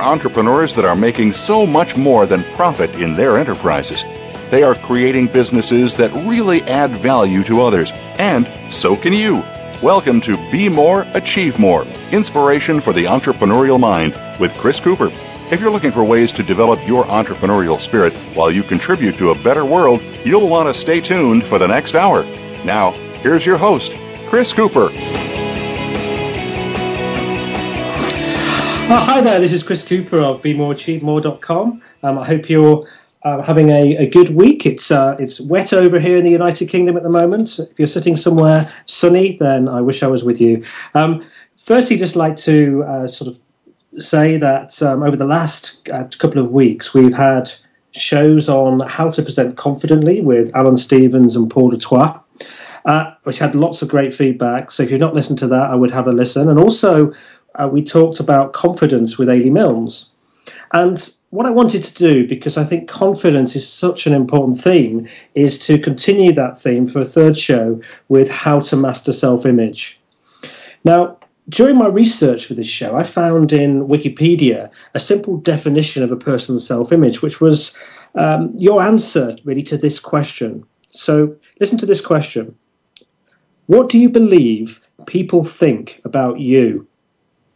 [0.00, 4.02] Are entrepreneurs that are making so much more than profit in their enterprises.
[4.50, 9.44] They are creating businesses that really add value to others, and so can you.
[9.82, 15.10] Welcome to Be More, Achieve More Inspiration for the Entrepreneurial Mind with Chris Cooper.
[15.50, 19.42] If you're looking for ways to develop your entrepreneurial spirit while you contribute to a
[19.42, 22.24] better world, you'll want to stay tuned for the next hour.
[22.64, 22.92] Now,
[23.22, 23.92] here's your host,
[24.28, 24.88] Chris Cooper.
[28.92, 31.80] Oh, hi there, this is Chris Cooper of BeMoreAchieveMore.com.
[32.02, 32.88] Um, I hope you're
[33.22, 34.66] uh, having a, a, good week.
[34.66, 37.60] It's uh, it's wet over here in the United Kingdom at the moment.
[37.60, 40.64] If you're sitting somewhere sunny, then I wish I was with you.
[40.94, 41.24] Um,
[41.56, 46.42] firstly, just like to uh, sort of say that um, over the last uh, couple
[46.44, 47.48] of weeks, we've had
[47.92, 52.20] shows on how to present confidently with Alan Stevens and Paul Dutoit.
[52.86, 54.70] Uh, which had lots of great feedback.
[54.70, 56.48] So if you've not listened to that, I would have a listen.
[56.48, 57.12] And also,
[57.54, 60.12] uh, we talked about confidence with Ailey Milnes.
[60.72, 65.08] And what I wanted to do, because I think confidence is such an important theme,
[65.34, 70.00] is to continue that theme for a third show with how to master self image.
[70.84, 76.12] Now, during my research for this show, I found in Wikipedia a simple definition of
[76.12, 77.76] a person's self image, which was
[78.14, 80.64] um, your answer really to this question.
[80.90, 82.54] So, listen to this question
[83.66, 86.86] What do you believe people think about you?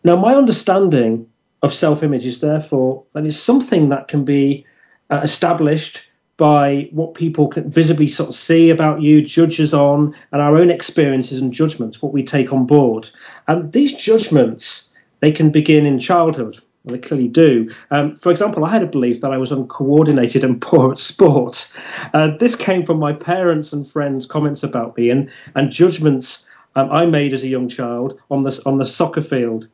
[0.04, 1.26] Now, my understanding
[1.62, 4.66] of self image is therefore that it's something that can be
[5.10, 10.42] uh, established by what people can visibly sort of see about you, judges on, and
[10.42, 13.08] our own experiences and judgments, what we take on board.
[13.46, 16.60] And these judgments, they can begin in childhood.
[16.82, 17.72] Well, they clearly do.
[17.90, 21.66] Um, for example, I had a belief that I was uncoordinated and poor at sport.
[22.12, 26.44] Uh, this came from my parents' and friends' comments about me and, and judgments
[26.76, 29.68] um, I made as a young child on the, on the soccer field.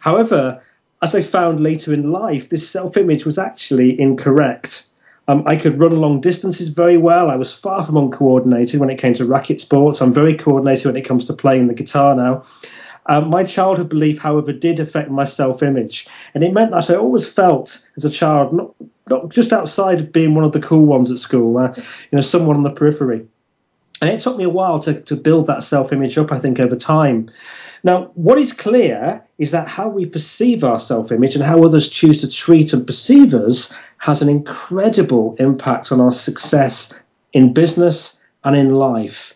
[0.00, 0.60] However,
[1.02, 4.84] as I found later in life, this self image was actually incorrect.
[5.28, 7.30] Um, I could run long distances very well.
[7.30, 10.00] I was far from uncoordinated when it came to racket sports.
[10.00, 12.42] I'm very coordinated when it comes to playing the guitar now.
[13.06, 16.06] Um, my childhood belief, however, did affect my self image.
[16.34, 18.74] And it meant that I always felt as a child, not,
[19.08, 22.20] not just outside of being one of the cool ones at school, uh, you know,
[22.20, 23.26] someone on the periphery.
[24.00, 26.58] And it took me a while to, to build that self image up, I think,
[26.58, 27.30] over time.
[27.84, 31.88] Now, what is clear is that how we perceive our self image and how others
[31.88, 36.92] choose to treat and perceive us has an incredible impact on our success
[37.32, 39.34] in business and in life.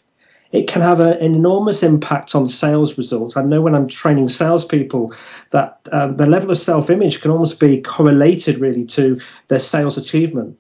[0.51, 3.37] It can have an enormous impact on sales results.
[3.37, 5.15] I know when I'm training salespeople
[5.51, 9.97] that um, the level of self image can almost be correlated really to their sales
[9.97, 10.59] achievement.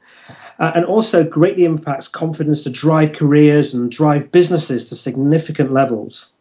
[0.58, 6.31] Uh, and also greatly impacts confidence to drive careers and drive businesses to significant levels.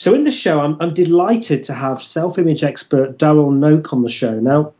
[0.00, 4.08] So in the show, I'm, I'm delighted to have self-image expert Darrell Knoch on the
[4.08, 4.40] show.
[4.40, 4.72] Now,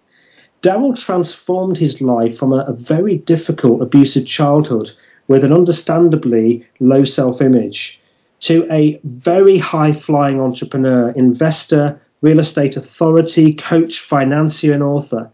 [0.62, 4.92] Darrell transformed his life from a, a very difficult, abusive childhood
[5.28, 8.00] with an understandably low self-image
[8.48, 15.30] to a very high-flying entrepreneur, investor, real estate authority, coach, financier, and author.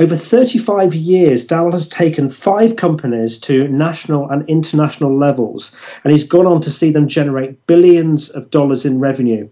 [0.00, 5.74] Over 35 years, Darrell has taken five companies to national and international levels,
[6.04, 9.48] and he's gone on to see them generate billions of dollars in revenue.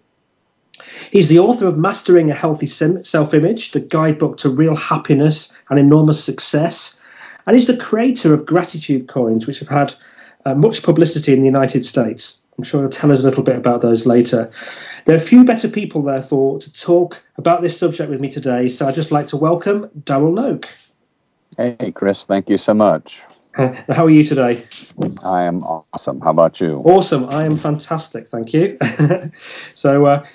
[1.11, 5.81] He's the author of Mastering a Healthy Self Image, the guidebook to real happiness and
[5.81, 6.97] enormous success.
[7.47, 9.95] And he's the creator of Gratitude Coins, which have had
[10.45, 12.41] uh, much publicity in the United States.
[12.59, 14.51] I'm sure he'll tell us a little bit about those later.
[15.05, 18.69] There are a few better people, therefore, to talk about this subject with me today,
[18.69, 20.67] so I'd just like to welcome Darrell Knoch.
[21.57, 23.23] Hey, Chris, thank you so much.
[23.55, 24.67] How are you today?
[25.23, 26.21] I am awesome.
[26.21, 26.83] How about you?
[26.85, 27.27] Awesome.
[27.31, 28.29] I am fantastic.
[28.29, 28.79] Thank you.
[29.75, 30.27] so, uh,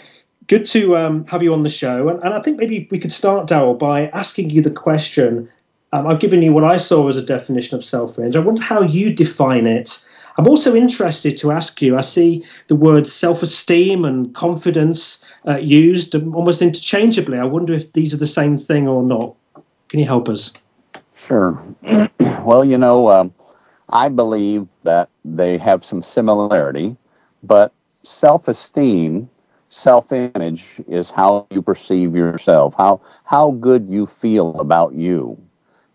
[0.48, 2.10] good to um, have you on the show.
[2.10, 5.50] And, and, I think maybe we could start, Darrell, by asking you the question
[5.94, 8.36] Um, I've given you what I saw as a definition of self image.
[8.36, 10.04] I wonder how you define it.
[10.42, 12.00] I'm also interested to ask you.
[12.00, 17.38] I see the words self esteem and confidence uh, used almost interchangeably.
[17.38, 19.36] I wonder if these are the same thing or not.
[19.90, 20.52] Can you help us?
[21.16, 21.62] Sure.
[22.44, 23.32] well, you know, um,
[23.90, 26.98] I believe that they have some similarity,
[27.44, 27.72] but
[28.02, 29.30] self esteem,
[29.70, 35.40] self image is how you perceive yourself, how, how good you feel about you.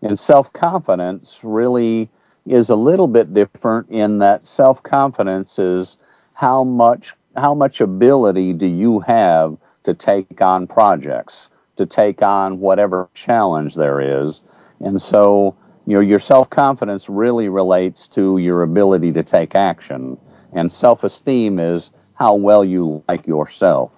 [0.01, 2.09] And self confidence really
[2.47, 5.97] is a little bit different in that self confidence is
[6.33, 12.59] how much how much ability do you have to take on projects, to take on
[12.59, 14.41] whatever challenge there is.
[14.79, 15.55] And so,
[15.85, 20.17] you know, your self confidence really relates to your ability to take action.
[20.53, 23.93] And self esteem is how well you like yourself.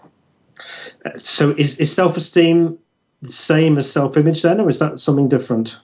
[1.18, 2.78] So, is, is self esteem
[3.22, 5.80] the same as self image then, or is that something different?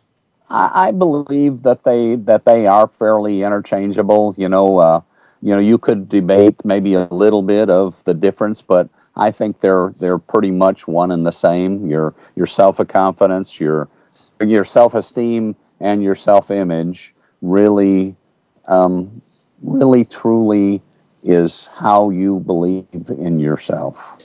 [0.49, 4.35] I, I, believe that they that they are fairly interchangeable.
[4.37, 5.01] You know, uh,
[5.41, 9.61] you know, you could debate maybe a little bit of the difference, but I think
[9.61, 11.87] they're they're pretty much one and the same.
[11.87, 13.87] Your your self confidence, your
[14.39, 18.15] your self esteem, and your self image really,
[18.67, 19.21] um,
[19.61, 20.81] really truly
[21.23, 24.17] is how you believe in yourself.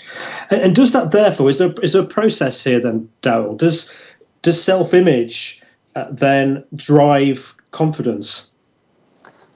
[0.50, 3.56] And, and does that therefore is there is there a process here then, Darrell?
[3.56, 3.92] Does
[4.42, 5.59] does self image
[6.10, 8.50] then drive confidence?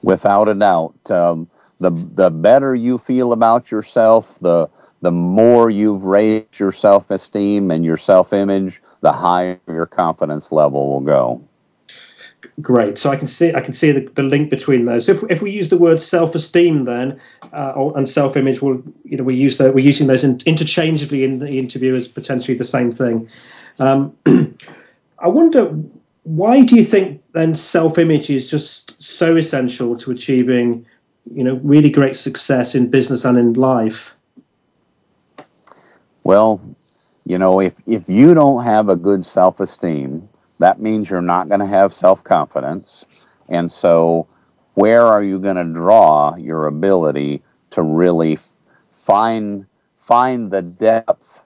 [0.03, 1.49] Without a doubt, um,
[1.79, 4.69] the the better you feel about yourself, the
[5.01, 10.51] the more you've raised your self esteem and your self image, the higher your confidence
[10.51, 11.41] level will go.
[12.61, 12.97] Great.
[12.97, 15.05] So I can see I can see the, the link between those.
[15.05, 17.19] So if, if we use the word self esteem then
[17.53, 21.23] uh, and self image, we'll you know we use that we're using those in, interchangeably
[21.23, 23.29] in the interview as potentially the same thing.
[23.79, 24.15] Um,
[25.19, 25.75] I wonder
[26.25, 30.85] why do you think then self-image is just so essential to achieving
[31.31, 34.15] you know really great success in business and in life?
[36.23, 36.61] Well
[37.25, 40.27] you know if if you don't have a good self-esteem
[40.59, 43.05] that means you're not going to have self-confidence.
[43.49, 44.27] And so
[44.75, 48.39] where are you going to draw your ability to really
[48.89, 49.65] find
[49.97, 51.41] find the depth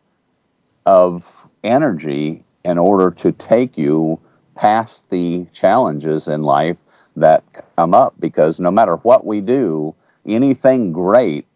[0.86, 4.20] of energy in order to take you
[4.60, 6.76] past the challenges in life
[7.16, 7.46] that
[7.78, 9.96] come up because no matter what we do,
[10.26, 11.48] anything great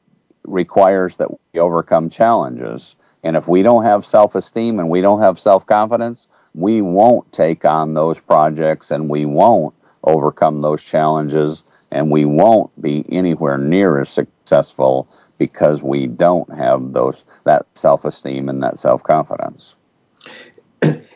[0.46, 2.96] requires that we overcome challenges.
[3.22, 7.30] And if we don't have self esteem and we don't have self confidence, we won't
[7.34, 13.58] take on those projects and we won't overcome those challenges and we won't be anywhere
[13.58, 19.76] near as successful because we don't have those that self esteem and that self confidence.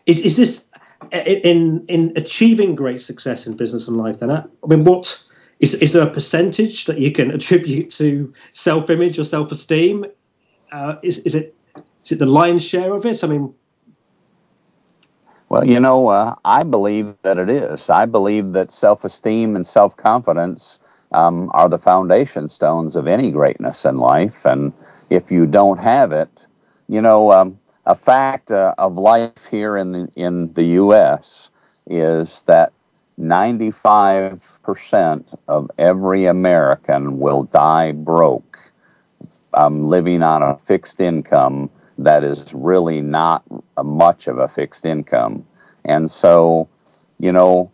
[0.05, 0.66] Is, is this
[1.11, 5.23] in in achieving great success in business and life then i mean what
[5.59, 10.05] is, is there a percentage that you can attribute to self-image or self-esteem?
[10.71, 11.55] Uh, is, is it
[12.03, 13.23] is it the lion's share of it?
[13.23, 13.53] I mean
[15.49, 17.89] well you know uh, i believe that it is.
[17.89, 20.79] I believe that self-esteem and self-confidence
[21.13, 24.45] um, are the foundation stones of any greatness in life.
[24.45, 24.73] And
[25.09, 26.45] if you don't have it
[26.89, 31.49] you know um, a fact uh, of life here in the, in the U.S.
[31.87, 32.73] is that
[33.19, 38.59] 95% of every American will die broke,
[39.53, 43.41] um, living on a fixed income that is really not
[43.81, 45.45] much of a fixed income.
[45.85, 46.67] And so,
[47.19, 47.71] you know,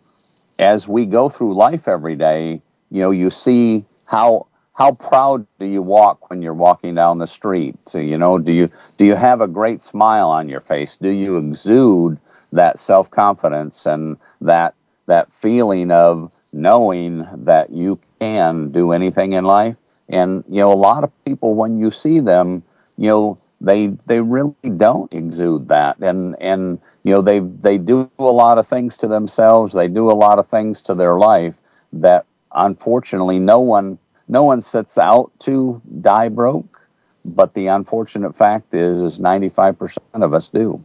[0.60, 5.66] as we go through life every day, you know, you see how how proud do
[5.66, 7.76] you walk when you're walking down the street?
[7.86, 10.96] So, you know, do you do you have a great smile on your face?
[10.96, 12.18] Do you exude
[12.52, 14.74] that self confidence and that
[15.06, 19.76] that feeling of knowing that you can do anything in life?
[20.08, 22.62] And you know, a lot of people when you see them,
[22.98, 28.10] you know, they they really don't exude that, and and you know they they do
[28.18, 29.72] a lot of things to themselves.
[29.72, 31.54] They do a lot of things to their life
[31.92, 36.80] that unfortunately no one no one sets out to die broke,
[37.24, 40.82] but the unfortunate fact is, is 95% of us do.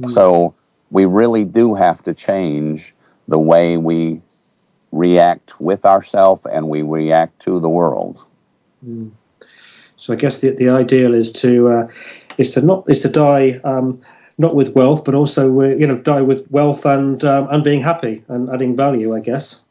[0.00, 0.10] Mm.
[0.10, 0.54] So
[0.90, 2.94] we really do have to change
[3.28, 4.20] the way we
[4.90, 8.24] react with ourselves and we react to the world.
[8.86, 9.12] Mm.
[9.96, 11.88] So I guess the, the ideal is to uh,
[12.36, 14.00] is to not is to die um,
[14.36, 18.24] not with wealth, but also you know die with wealth and um, and being happy
[18.28, 19.14] and adding value.
[19.14, 19.62] I guess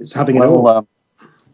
[0.00, 0.66] it's having well, it all.
[0.66, 0.82] Uh,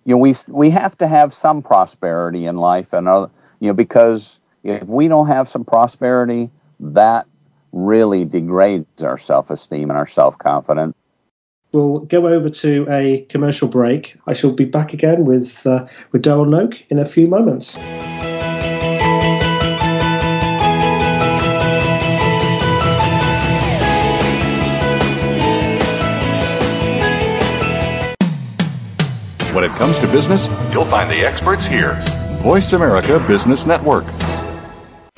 [0.04, 3.26] you know, we we have to have some prosperity in life, and uh,
[3.60, 7.26] you know, because if we don't have some prosperity, that
[7.72, 10.94] really degrades our self esteem and our self confidence.
[11.72, 14.16] we'll go over to a commercial break.
[14.26, 17.76] I shall be back again with uh, with Darrell Knoch in a few moments.
[29.64, 31.94] When it comes to business, you'll find the experts here.
[32.42, 34.04] Voice America Business Network.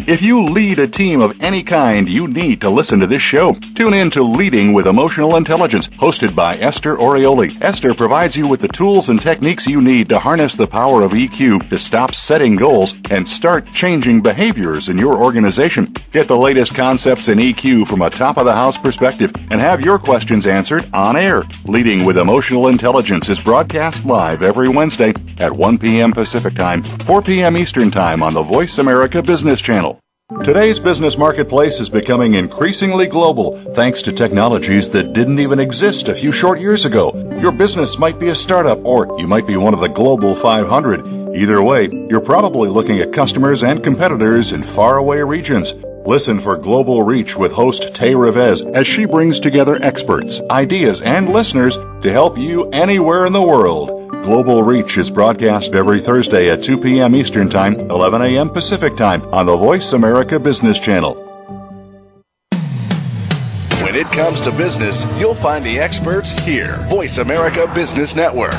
[0.06, 3.54] If you lead a team of any kind, you need to listen to this show.
[3.74, 7.60] Tune in to Leading with Emotional Intelligence, hosted by Esther Orioli.
[7.60, 11.10] Esther provides you with the tools and techniques you need to harness the power of
[11.10, 15.92] EQ to stop setting goals and start changing behaviors in your organization.
[16.12, 19.80] Get the latest concepts in EQ from a top of the house perspective and have
[19.80, 21.42] your questions answered on air.
[21.64, 26.12] Leading with Emotional Intelligence is broadcast live every Wednesday at 1 p.m.
[26.12, 27.56] Pacific Time, 4 p.m.
[27.56, 30.00] Eastern Time on the Voice America Business Channel.
[30.42, 36.14] Today's business marketplace is becoming increasingly global thanks to technologies that didn't even exist a
[36.14, 37.12] few short years ago.
[37.40, 41.36] Your business might be a startup or you might be one of the global 500.
[41.36, 45.74] Either way, you're probably looking at customers and competitors in faraway regions.
[46.06, 51.32] Listen for Global Reach with host Tay Revez as she brings together experts, ideas, and
[51.32, 53.88] listeners to help you anywhere in the world.
[54.22, 57.16] Global Reach is broadcast every Thursday at 2 p.m.
[57.16, 58.50] Eastern Time, 11 a.m.
[58.50, 61.14] Pacific Time on the Voice America Business Channel.
[63.82, 66.76] When it comes to business, you'll find the experts here.
[66.88, 68.54] Voice America Business Network.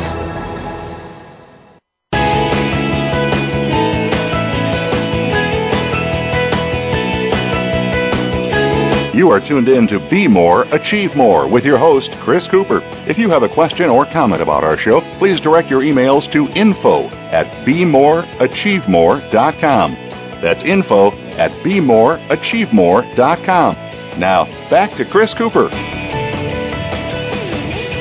[9.17, 12.83] You are tuned in to Be More, Achieve More with your host, Chris Cooper.
[13.07, 16.47] If you have a question or comment about our show, please direct your emails to
[16.49, 19.93] info at bemoreachievemore.com.
[20.39, 23.75] That's info at bemoreachievemore.com.
[24.19, 25.69] Now, back to Chris Cooper.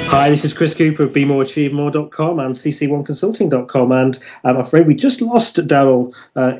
[0.08, 3.90] Hi, this is Chris Cooper of BeMoreAchieveMore.com and CC1Consulting.com.
[3.90, 6.58] And I'm afraid we just lost Darrell uh,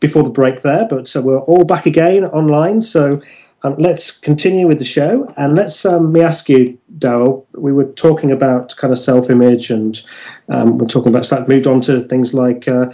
[0.00, 2.80] before the break there, but so we're all back again online.
[2.82, 3.20] So
[3.62, 7.46] um, let's continue with the show, and let's um, me ask you, Darrell.
[7.54, 10.00] We were talking about kind of self-image, and
[10.48, 12.92] um, we're talking about that moved on to things like uh,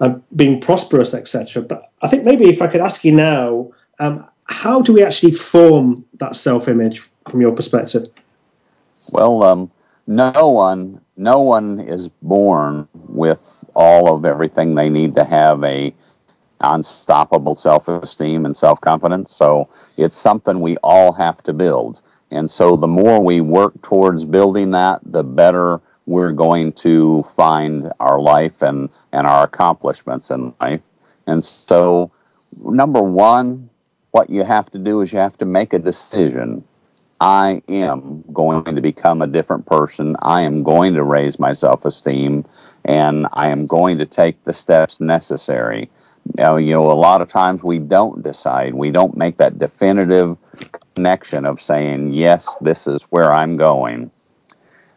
[0.00, 1.62] uh, being prosperous, etc.
[1.62, 5.32] But I think maybe if I could ask you now, um, how do we actually
[5.32, 8.06] form that self-image from your perspective?
[9.10, 9.70] Well, um,
[10.06, 15.94] no one, no one is born with all of everything they need to have a
[16.62, 19.30] unstoppable self esteem and self confidence.
[19.30, 22.00] So it's something we all have to build.
[22.30, 27.92] And so the more we work towards building that, the better we're going to find
[28.00, 30.80] our life and, and our accomplishments in life.
[31.26, 32.10] And so,
[32.64, 33.70] number one,
[34.10, 36.64] what you have to do is you have to make a decision.
[37.20, 40.16] I am going to become a different person.
[40.22, 42.44] I am going to raise my self esteem
[42.84, 45.88] and I am going to take the steps necessary
[46.38, 48.74] you know, a lot of times we don't decide.
[48.74, 50.36] We don't make that definitive
[50.94, 54.10] connection of saying, yes, this is where I'm going.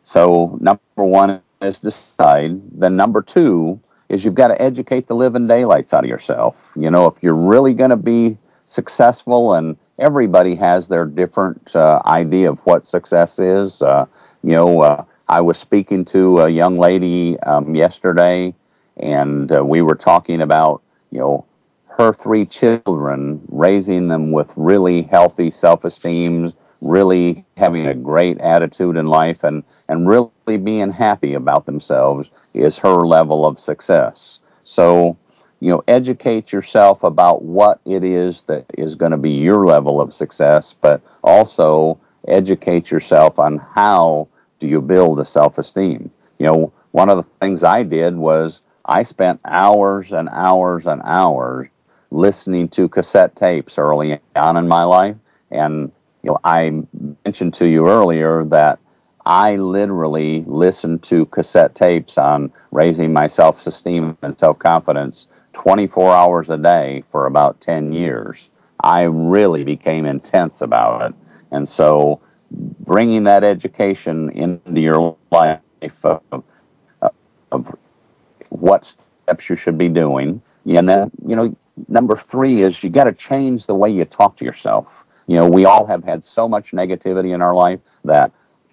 [0.03, 2.61] So, number one is decide.
[2.79, 3.79] Then, number two
[4.09, 6.71] is you've got to educate the living daylights out of yourself.
[6.75, 12.01] You know, if you're really going to be successful, and everybody has their different uh,
[12.05, 13.81] idea of what success is.
[13.81, 14.05] Uh,
[14.43, 18.53] you know, uh, I was speaking to a young lady um, yesterday,
[18.97, 20.81] and uh, we were talking about
[21.15, 21.45] you know,
[21.97, 28.97] her three children, raising them with really healthy self esteem, really having a great attitude
[28.97, 34.39] in life, and, and really being happy about themselves is her level of success.
[34.63, 35.17] So,
[35.61, 40.01] you know, educate yourself about what it is that is going to be your level
[40.01, 44.27] of success, but also educate yourself on how
[44.59, 46.11] do you build a self esteem.
[46.39, 51.01] You know, one of the things I did was I spent hours and hours and
[51.03, 51.69] hours
[52.11, 55.15] listening to cassette tapes early on in my life.
[55.51, 55.91] And
[56.23, 56.83] you know, I
[57.25, 58.79] mentioned to you earlier that
[59.25, 66.13] I literally listened to cassette tapes on raising my self esteem and self confidence 24
[66.13, 68.49] hours a day for about 10 years.
[68.81, 71.15] I really became intense about it.
[71.51, 76.43] And so bringing that education into your life of,
[77.51, 77.75] of
[78.55, 80.41] what steps you should be doing.
[80.65, 81.55] And then, you know,
[81.87, 85.05] number three is you got to change the way you talk to yourself.
[85.27, 88.31] You know, we all have had so much negativity in our life that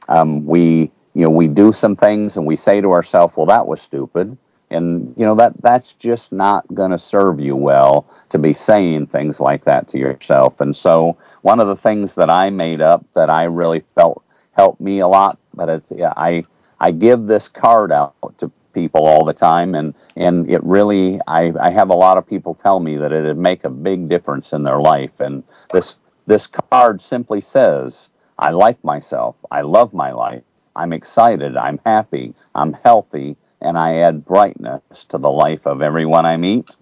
[0.09, 3.67] um, we, you know, we do some things and we say to ourselves, well, that
[3.67, 4.37] was stupid.
[4.71, 9.07] And, you know, that that's just not going to serve you well to be saying
[9.09, 10.61] things like that to yourself.
[10.61, 14.23] And so one of the things that I made up that I really felt
[14.55, 16.45] helped me a lot but it's yeah, I
[16.81, 21.53] I give this card out to people all the time and and it really I,
[21.61, 24.63] I have a lot of people tell me that it'd make a big difference in
[24.63, 30.43] their life and this this card simply says I like myself, I love my life,
[30.75, 36.27] I'm excited, I'm happy, I'm healthy, and I add brightness to the life of everyone
[36.27, 36.75] I meet.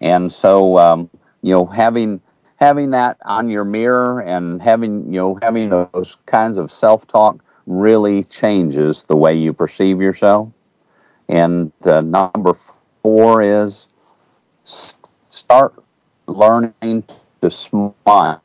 [0.00, 1.10] And so um,
[1.42, 2.20] you know having
[2.56, 8.24] having that on your mirror and having you know having those kinds of self-talk really
[8.24, 10.48] changes the way you perceive yourself.
[11.28, 12.54] And uh, number
[13.02, 13.86] four is
[14.64, 15.74] start
[16.26, 17.04] learning
[17.40, 18.42] to smile.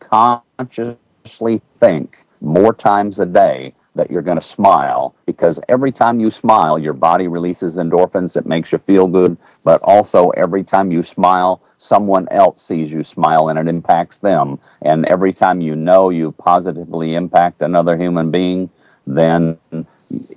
[0.00, 6.30] Consciously think more times a day that you're going to smile because every time you
[6.30, 9.36] smile, your body releases endorphins that makes you feel good.
[9.64, 14.58] But also, every time you smile, someone else sees you smile and it impacts them.
[14.82, 18.70] And every time you know you positively impact another human being,
[19.06, 19.58] then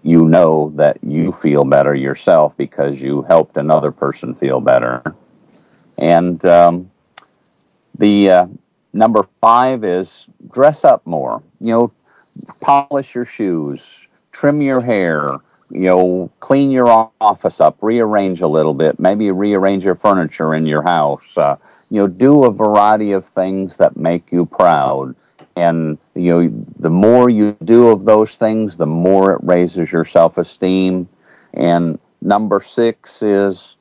[0.03, 5.15] you know that you feel better yourself because you helped another person feel better.
[5.97, 6.91] And um,
[7.97, 8.47] the uh,
[8.93, 11.41] number five is dress up more.
[11.59, 11.91] You know,
[12.59, 15.37] polish your shoes, trim your hair,
[15.69, 20.65] you know, clean your office up, rearrange a little bit, maybe rearrange your furniture in
[20.65, 21.37] your house.
[21.37, 21.55] Uh,
[21.89, 25.15] you know, do a variety of things that make you proud.
[25.55, 30.05] And you know, the more you do of those things, the more it raises your
[30.05, 31.07] self-esteem.
[31.53, 33.75] And number six is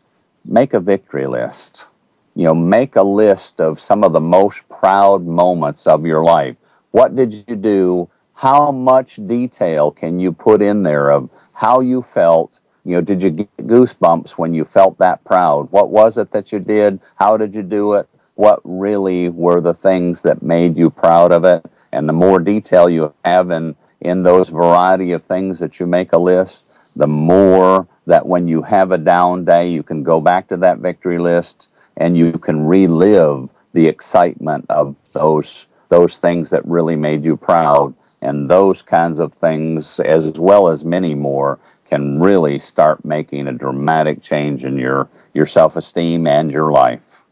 [0.45, 1.87] make a victory list.
[2.35, 6.57] You know, make a list of some of the most proud moments of your life.
[6.93, 8.09] What did you do
[8.41, 12.59] how much detail can you put in there of how you felt?
[12.87, 15.71] You know, did you get goosebumps when you felt that proud?
[15.71, 17.01] What was it that you did?
[17.17, 18.09] How did you do it?
[18.37, 21.67] What really were the things that made you proud of it?
[21.93, 26.15] And the more detail you have in, in those variety of things that you make
[26.15, 26.65] a list,
[26.97, 30.79] the more that when you have a down day, you can go back to that
[30.79, 37.25] victory list and you can relive the excitement of those those things that really made
[37.25, 43.05] you proud and those kinds of things, as well as many more, can really start
[43.05, 47.23] making a dramatic change in your, your self esteem and your life.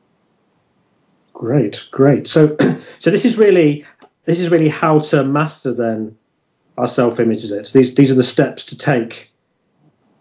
[1.32, 2.26] Great, great.
[2.26, 2.56] So,
[2.98, 3.84] so this is really
[4.24, 6.16] this is really how to master then
[6.76, 7.44] our self image.
[7.44, 7.70] Is it?
[7.72, 9.32] these these are the steps to take.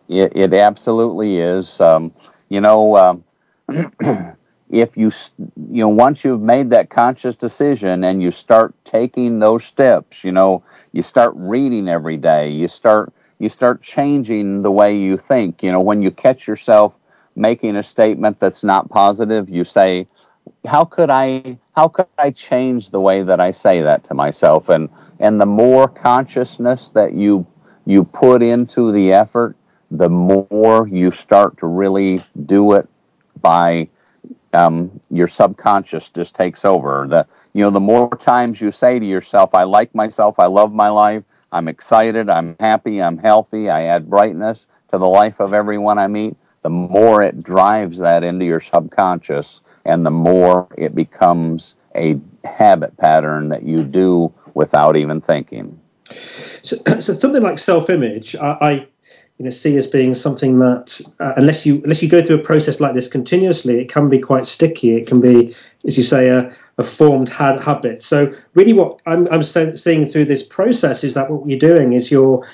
[0.07, 1.81] It, it absolutely is.
[1.81, 2.13] Um,
[2.49, 3.23] you know, um,
[4.69, 5.11] if you
[5.71, 10.31] you know once you've made that conscious decision and you start taking those steps you
[10.31, 15.63] know you start reading every day you start you start changing the way you think
[15.63, 16.97] you know when you catch yourself
[17.35, 20.05] making a statement that's not positive you say
[20.65, 24.69] how could i how could i change the way that i say that to myself?
[24.69, 27.45] And and the more consciousness that you
[27.85, 29.55] you put into the effort
[29.91, 32.87] the more you start to really do it
[33.41, 33.87] by
[34.57, 37.05] um, your subconscious just takes over.
[37.07, 40.73] The you know the more times you say to yourself, "I like myself, I love
[40.73, 45.53] my life, I'm excited, I'm happy, I'm healthy, I add brightness to the life of
[45.53, 50.95] everyone I meet," the more it drives that into your subconscious, and the more it
[50.95, 55.79] becomes a habit pattern that you do without even thinking.
[56.63, 58.87] So, so something like self-image, I, I
[59.37, 62.43] you know see as being something that uh, unless you unless you go through a
[62.43, 64.95] process like this continuously it can be quite sticky.
[64.95, 68.03] It can be as you say a, a formed ha- habit.
[68.03, 72.11] So really what i'm, I'm seeing through this process is that what you're doing is
[72.11, 72.47] you're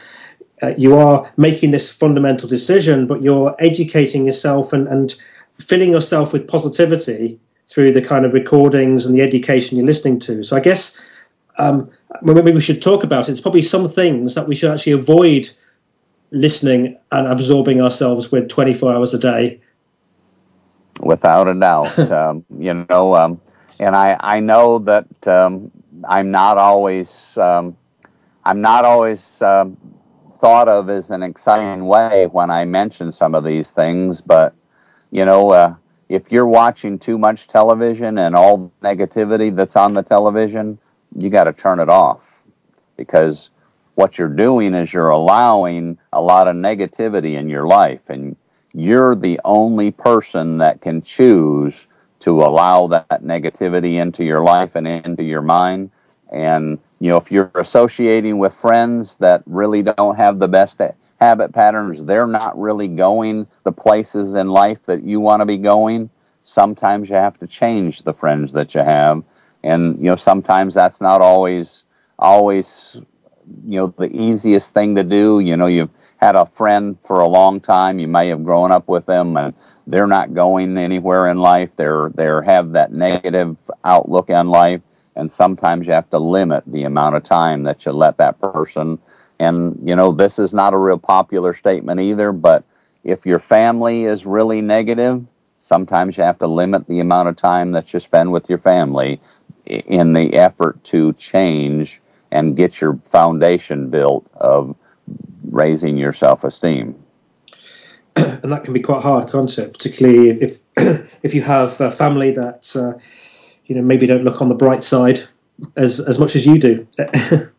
[0.62, 5.16] uh, you are making this fundamental decision but you're educating yourself and, and
[5.60, 10.44] filling yourself with positivity through the kind of recordings and the education you're listening to.
[10.44, 10.98] So i guess
[11.58, 11.90] um,
[12.22, 13.32] maybe we should talk about it.
[13.32, 15.50] It's probably some things that we should actually avoid
[16.34, 19.62] listening and absorbing ourselves with 24 hours a day.
[21.00, 21.98] Without a doubt.
[22.12, 23.40] Um, you know um,
[23.80, 25.72] and i i know that um,
[26.08, 27.76] i'm not always um,
[28.46, 29.78] i'm not always um,
[30.40, 34.54] thought of as an exciting way when i mention some of these things but
[35.12, 35.76] you know uh,
[36.10, 40.78] if you're watching too much television and all the negativity that's on the television
[41.18, 42.44] you got to turn it off
[42.98, 43.50] because
[43.96, 48.36] what you're doing is you're allowing a lot of negativity in your life and
[48.74, 51.86] you're the only person that can choose
[52.20, 55.92] to allow that negativity into your life and into your mind.
[56.32, 60.80] And you know if you're associating with friends that really don't have the best
[61.20, 65.58] habit patterns they're not really going the places in life that you want to be
[65.58, 66.10] going
[66.44, 69.24] sometimes you have to change the friends that you have.
[69.64, 71.84] And you know sometimes that's not always
[72.20, 73.02] always
[73.66, 75.40] you know the easiest thing to do.
[75.40, 78.00] You know, you've had a friend for a long time.
[78.00, 79.54] You may have grown up with them, and
[79.88, 81.76] they're not going anywhere in life.
[81.76, 84.82] They're they have that negative outlook on life,
[85.16, 89.00] and sometimes you have to limit the amount of time that you let that person.
[89.40, 92.64] And you know, this is not a real popular statement either, but
[93.04, 95.26] if your family is really negative,
[95.60, 99.20] sometimes you have to limit the amount of time that you spend with your family
[99.66, 102.02] in the effort to change
[102.34, 104.76] and get your foundation built of
[105.50, 106.96] raising your self-esteem.
[108.16, 109.56] and that can be quite hard, can't?
[109.56, 110.60] Particularly if
[111.24, 112.94] if you have a family that uh,
[113.66, 115.22] you know maybe don't look on the bright side
[115.76, 116.88] as as much as you do.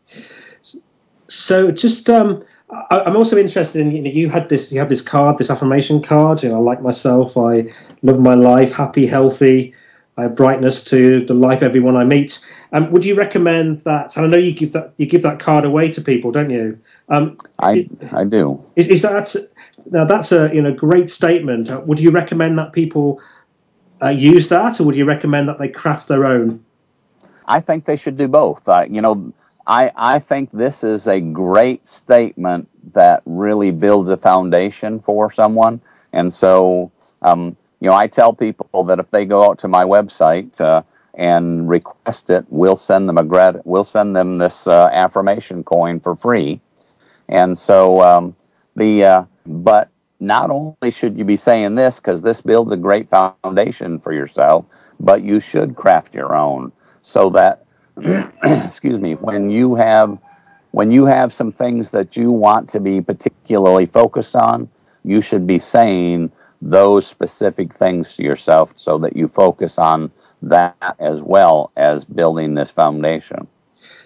[1.28, 2.42] so just um,
[2.90, 5.50] I, am also interested in you know you had this you have this card this
[5.50, 7.64] affirmation card you know I like myself I
[8.02, 9.74] love my life happy healthy
[10.16, 12.38] I have brightness to the life everyone I meet.
[12.72, 14.16] Um, would you recommend that?
[14.16, 16.78] And I know you give that you give that card away to people, don't you?
[17.08, 18.62] Um, I I do.
[18.76, 19.34] Is, is that
[19.90, 21.70] now that's a you know great statement.
[21.70, 23.20] Uh, would you recommend that people
[24.02, 26.64] uh, use that, or would you recommend that they craft their own?
[27.46, 28.68] I think they should do both.
[28.68, 29.32] Uh, you know,
[29.66, 35.80] I I think this is a great statement that really builds a foundation for someone,
[36.12, 36.92] and so.
[37.22, 40.80] Um, you know, I tell people that if they go out to my website uh,
[41.12, 46.00] and request it, we'll send them a grad, we'll send them this uh, affirmation coin
[46.00, 46.62] for free.
[47.28, 48.34] And so um,
[48.74, 53.10] the uh, but not only should you be saying this because this builds a great
[53.10, 54.64] foundation for yourself,
[54.98, 57.66] but you should craft your own so that
[58.44, 60.16] excuse me when you have
[60.70, 64.70] when you have some things that you want to be particularly focused on,
[65.04, 66.32] you should be saying
[66.64, 72.54] those specific things to yourself so that you focus on that as well as building
[72.54, 73.46] this foundation.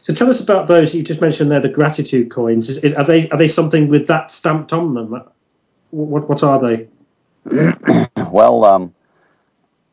[0.01, 2.68] So tell us about those you just mentioned there, the gratitude coins.
[2.68, 5.25] Is, is, are they are they something with that stamped on them?
[5.90, 6.88] What what are they?
[8.31, 8.94] well, um,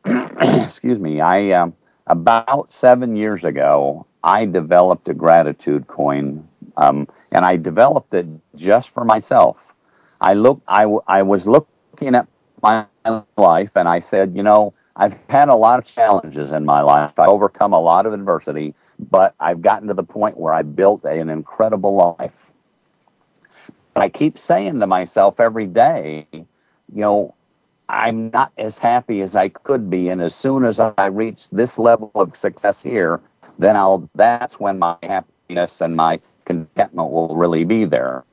[0.64, 1.20] excuse me.
[1.20, 1.74] I um,
[2.08, 8.26] about seven years ago, I developed a gratitude coin, um, and I developed it
[8.56, 9.74] just for myself.
[10.20, 12.26] I look, I, I was looking at
[12.62, 12.86] my
[13.36, 17.18] life and I said, you know, I've had a lot of challenges in my life.
[17.18, 21.04] I've overcome a lot of adversity, but I've gotten to the point where I built
[21.04, 22.50] an incredible life.
[23.92, 26.44] But I keep saying to myself every day, you
[26.94, 27.34] know,
[27.88, 30.08] I'm not as happy as I could be.
[30.08, 33.20] And as soon as I reach this level of success here,
[33.58, 38.24] then I'll, that's when my happiness and my contentment will really be there.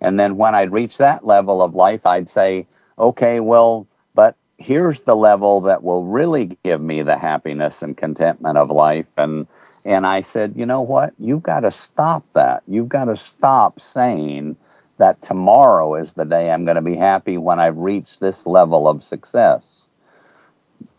[0.00, 2.66] And then when I'd reach that level of life, I'd say,
[2.98, 8.58] okay, well, but here's the level that will really give me the happiness and contentment
[8.58, 9.08] of life.
[9.16, 9.46] And
[9.84, 11.14] and I said, you know what?
[11.18, 12.64] You've got to stop that.
[12.66, 14.56] You've got to stop saying
[14.98, 18.88] that tomorrow is the day I'm going to be happy when I've reached this level
[18.88, 19.84] of success.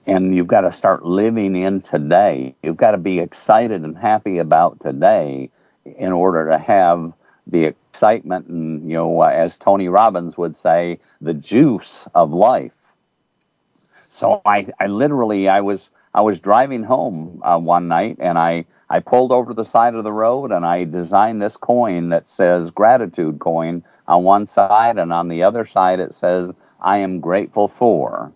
[0.06, 2.56] And you've got to start living in today.
[2.64, 5.50] You've got to be excited and happy about today
[5.84, 7.12] in order to have
[7.50, 12.94] the excitement and you know uh, as tony robbins would say the juice of life.
[14.10, 18.66] So i i literally i was i was driving home uh, one night and i
[18.90, 22.30] i pulled over to the side of the road and i designed this coin that
[22.30, 27.20] says gratitude coin on one side and on the other side it says i am
[27.20, 28.32] grateful for.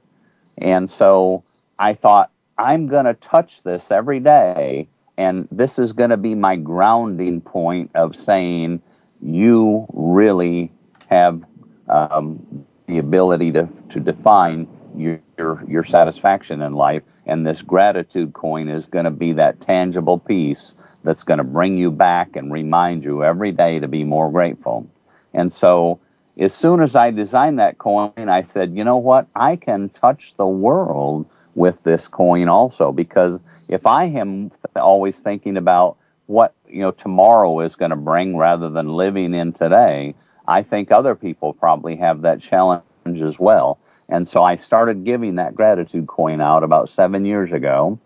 [0.58, 1.43] And so
[1.80, 6.36] i thought i'm going to touch this every day and this is going to be
[6.36, 8.82] my grounding point of saying
[9.21, 10.71] you really
[11.07, 11.43] have
[11.88, 17.03] um, the ability to, to define your, your, your satisfaction in life.
[17.25, 21.77] And this gratitude coin is going to be that tangible piece that's going to bring
[21.77, 24.88] you back and remind you every day to be more grateful.
[25.34, 25.99] And so,
[26.38, 29.27] as soon as I designed that coin, I said, you know what?
[29.36, 35.57] I can touch the world with this coin also because if I am always thinking
[35.57, 35.97] about
[36.32, 40.15] what you know tomorrow is going to bring rather than living in today
[40.48, 43.78] i think other people probably have that challenge as well.
[44.08, 48.00] And so i started giving that gratitude coin out about seven years ago.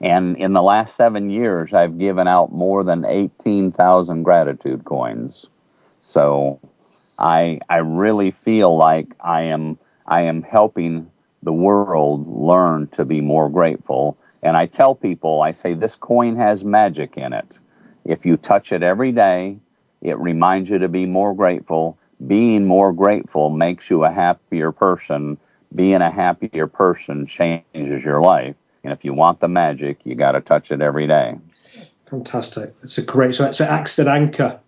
[0.00, 5.46] And in the last seven years i've given out more than 18000 gratitude coins.
[6.00, 6.58] So
[7.18, 11.10] i i really feel like i am i am helping
[11.42, 16.36] the world learn to be more grateful and I tell people, I say, this coin
[16.36, 17.58] has magic in it.
[18.04, 19.58] If you touch it every day,
[20.00, 21.98] it reminds you to be more grateful.
[22.26, 25.38] Being more grateful makes you a happier person.
[25.74, 28.56] Being a happier person changes your life.
[28.82, 31.36] And if you want the magic, you got to touch it every day.
[32.08, 32.74] Fantastic.
[32.82, 34.58] It's a great, so it's an acts anchor.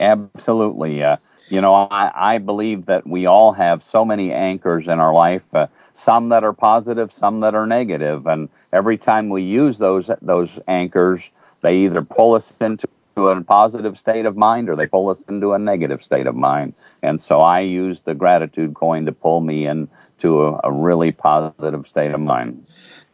[0.00, 1.02] Absolutely.
[1.02, 1.16] Uh,
[1.48, 5.44] you know, I, I believe that we all have so many anchors in our life,
[5.54, 10.10] uh, some that are positive, some that are negative, and every time we use those
[10.22, 11.30] those anchors,
[11.62, 15.52] they either pull us into a positive state of mind or they pull us into
[15.52, 16.74] a negative state of mind.
[17.02, 21.86] And so I use the gratitude coin to pull me into a, a really positive
[21.86, 22.66] state of mind.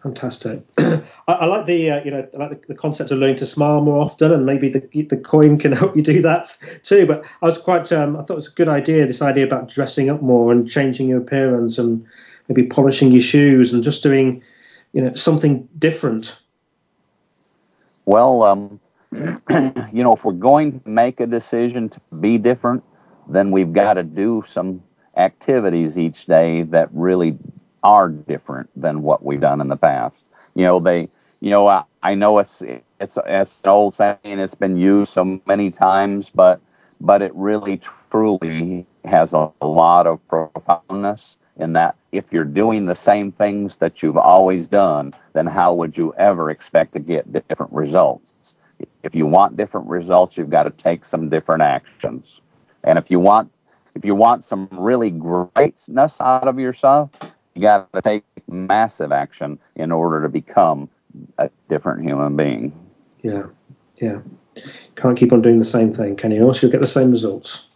[0.03, 0.65] Fantastic.
[0.79, 3.47] I, I, like the uh, you know I like the, the, concept of learning to
[3.47, 7.07] smile more often, and maybe the the coin can help you do that too.
[7.07, 9.07] But I was quite um, I thought it was a good idea.
[9.07, 12.05] This idea about dressing up more and changing your appearance, and
[12.49, 14.43] maybe polishing your shoes, and just doing
[14.93, 16.37] you know something different.
[18.05, 18.81] Well, um,
[19.13, 22.83] you know, if we're going to make a decision to be different,
[23.29, 24.83] then we've got to do some
[25.17, 27.39] activities each day that really
[27.83, 30.25] are different than what we've done in the past.
[30.55, 31.09] You know, they,
[31.41, 32.63] you know, I, I know it's
[33.01, 36.61] it's it's an old saying, it's been used so many times, but
[37.01, 42.87] but it really truly has a, a lot of profoundness in that if you're doing
[42.87, 47.31] the same things that you've always done, then how would you ever expect to get
[47.49, 48.55] different results?
[49.03, 52.41] If you want different results, you've got to take some different actions.
[52.85, 53.61] And if you want
[53.95, 57.11] if you want some really greatness out of yourself,
[57.55, 60.89] you got to take massive action in order to become
[61.39, 62.73] a different human being.
[63.23, 63.45] Yeah,
[63.97, 64.19] yeah.
[64.97, 66.43] Can't keep on doing the same thing, can you?
[66.43, 67.67] Else you'll get the same results.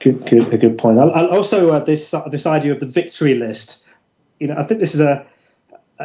[0.00, 0.98] Good, good, a good point.
[0.98, 3.82] And also, uh, this uh, this idea of the victory list.
[4.40, 5.26] You know, I think this is a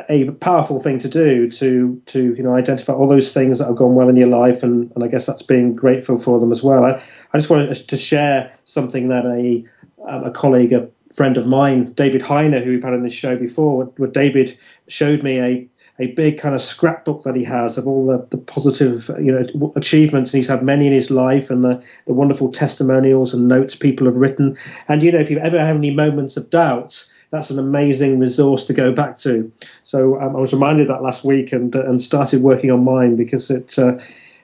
[0.09, 3.75] a powerful thing to do to to you know identify all those things that have
[3.75, 6.63] gone well in your life and, and I guess that's being grateful for them as
[6.63, 6.85] well.
[6.85, 7.01] I,
[7.33, 9.65] I just wanted to share something that a
[10.09, 13.35] um, a colleague, a friend of mine, David Heiner, who we've had on this show
[13.35, 15.67] before, where David showed me a
[15.99, 19.73] a big kind of scrapbook that he has of all the, the positive you know
[19.75, 23.75] achievements and he's had many in his life and the, the wonderful testimonials and notes
[23.75, 24.57] people have written.
[24.87, 28.65] And you know if you ever have any moments of doubt that's an amazing resource
[28.65, 29.49] to go back to.
[29.83, 33.49] So um, I was reminded that last week and and started working on mine because
[33.49, 33.97] it uh,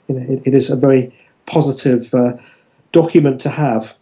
[0.07, 1.13] you know it, it is a very
[1.45, 2.33] positive uh,
[2.91, 3.95] document to have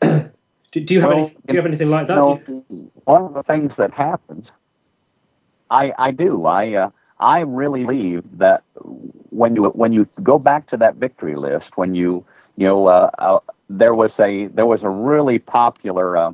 [0.72, 2.14] Do, do you have well, any, Do you have anything like that?
[2.14, 4.52] You know, one of the things that happens,
[5.70, 8.62] I I do I uh, I really believe that
[9.30, 12.24] when you when you go back to that victory list, when you
[12.56, 16.32] you know uh, uh, there was a there was a really popular uh,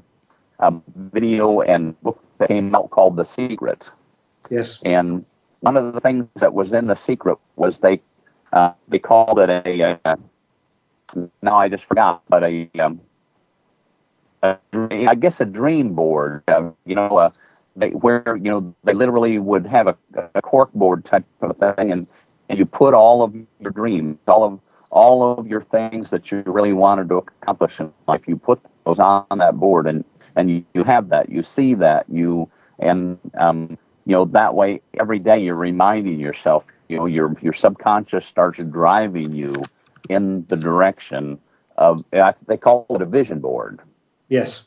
[0.96, 3.90] video and book that came out called The Secret.
[4.50, 4.80] Yes.
[4.84, 5.24] And
[5.60, 8.00] one of the things that was in The Secret was they
[8.52, 10.18] uh, they called it a, a
[11.42, 13.00] now I just forgot, but a um,
[14.72, 16.42] I guess a dream board.
[16.48, 17.30] Uh, you know, uh,
[17.76, 19.96] they, where you know they literally would have a,
[20.34, 22.06] a cork board type of thing, and
[22.48, 26.42] and you put all of your dreams, all of all of your things that you
[26.46, 28.22] really wanted to accomplish in life.
[28.26, 30.04] You put those on that board, and
[30.36, 34.80] and you, you have that, you see that, you and um, you know that way
[34.98, 36.64] every day you're reminding yourself.
[36.88, 39.54] You know, your your subconscious starts driving you
[40.08, 41.38] in the direction
[41.76, 42.04] of.
[42.12, 43.80] They call it a vision board
[44.28, 44.64] Yes.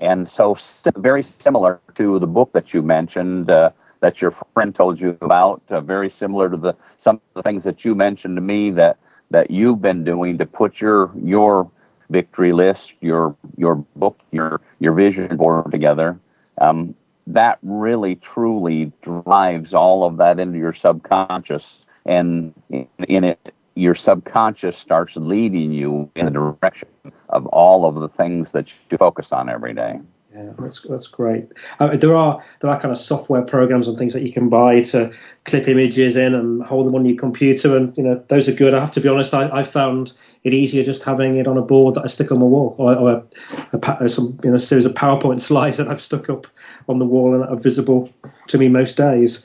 [0.00, 0.56] And so,
[0.96, 5.62] very similar to the book that you mentioned, uh, that your friend told you about,
[5.68, 8.98] uh, very similar to the some of the things that you mentioned to me that
[9.30, 11.70] that you've been doing to put your your
[12.08, 16.18] victory list, your your book, your your vision board together.
[16.58, 16.94] Um,
[17.26, 23.94] that really truly drives all of that into your subconscious, and in, in it your
[23.94, 26.88] subconscious starts leading you in the direction
[27.30, 29.98] of all of the things that you focus on every day.
[30.34, 31.48] Yeah, that's that's great.
[31.80, 34.80] Uh, there are there are kind of software programs and things that you can buy
[34.82, 35.10] to
[35.44, 38.72] clip images in and hold them on your computer, and you know those are good.
[38.72, 40.12] I have to be honest, I, I found
[40.44, 42.94] it easier just having it on a board that I stick on my wall, or,
[42.94, 43.24] or
[43.72, 46.46] a, a, some you know series of PowerPoint slides that I've stuck up
[46.88, 48.08] on the wall and are visible
[48.48, 49.44] to me most days.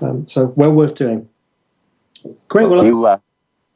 [0.00, 1.28] Um, so well worth doing.
[2.48, 2.68] Great.
[2.68, 3.18] Well, you uh,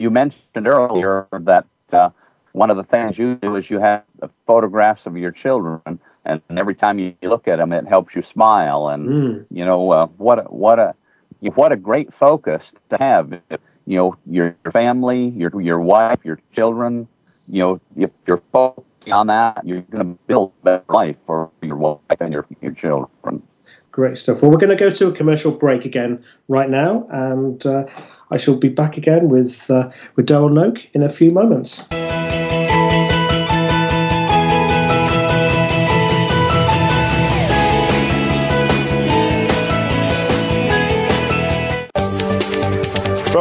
[0.01, 2.11] you mentioned earlier that uh,
[2.53, 4.05] one of the things you do is you have
[4.47, 5.81] photographs of your children,
[6.25, 8.89] and every time you look at them, it helps you smile.
[8.89, 9.47] And mm.
[9.51, 10.39] you know uh, what?
[10.39, 10.95] A, what a
[11.41, 13.41] what a great focus to have.
[13.87, 17.09] You know your, family, your your wife, your children.
[17.49, 21.51] You know if you're focusing on that, you're going to build a better life for
[21.63, 23.43] your wife and your your children.
[23.91, 24.41] Great stuff.
[24.41, 27.85] Well, we're going to go to a commercial break again right now, and uh,
[28.31, 31.83] I shall be back again with uh, with Darrell Knoch in a few moments.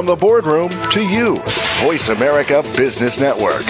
[0.02, 1.38] From the boardroom to you,
[1.84, 3.62] Voice America Business Network.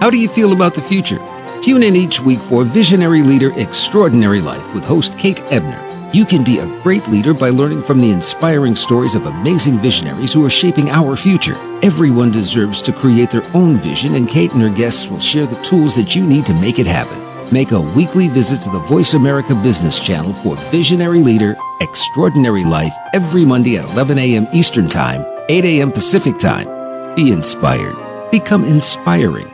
[0.00, 1.18] How do you feel about the future?
[1.60, 6.10] Tune in each week for Visionary Leader Extraordinary Life with host Kate Ebner.
[6.14, 10.32] You can be a great leader by learning from the inspiring stories of amazing visionaries
[10.32, 11.56] who are shaping our future.
[11.82, 15.60] Everyone deserves to create their own vision, and Kate and her guests will share the
[15.62, 17.20] tools that you need to make it happen.
[17.52, 22.94] Make a weekly visit to the Voice America Business Channel for Visionary Leader Extraordinary Life
[23.14, 24.46] every Monday at 11 a.m.
[24.52, 25.90] Eastern Time, 8 a.m.
[25.90, 27.16] Pacific Time.
[27.16, 27.96] Be inspired.
[28.30, 29.50] Become inspiring.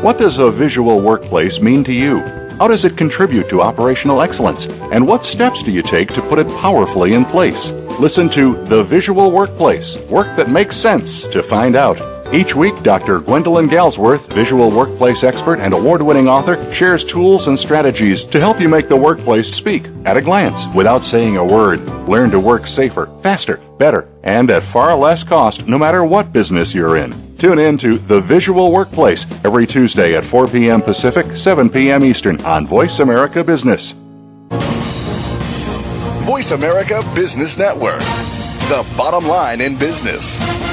[0.00, 2.20] What does a visual workplace mean to you?
[2.58, 4.66] How does it contribute to operational excellence?
[4.92, 7.70] And what steps do you take to put it powerfully in place?
[7.98, 12.15] Listen to The Visual Workplace Work That Makes Sense to find out.
[12.32, 13.20] Each week, Dr.
[13.20, 18.60] Gwendolyn Galsworth, visual workplace expert and award winning author, shares tools and strategies to help
[18.60, 21.80] you make the workplace speak at a glance without saying a word.
[22.08, 26.74] Learn to work safer, faster, better, and at far less cost no matter what business
[26.74, 27.14] you're in.
[27.38, 30.82] Tune in to The Visual Workplace every Tuesday at 4 p.m.
[30.82, 32.04] Pacific, 7 p.m.
[32.04, 33.92] Eastern on Voice America Business.
[36.26, 40.65] Voice America Business Network, the bottom line in business.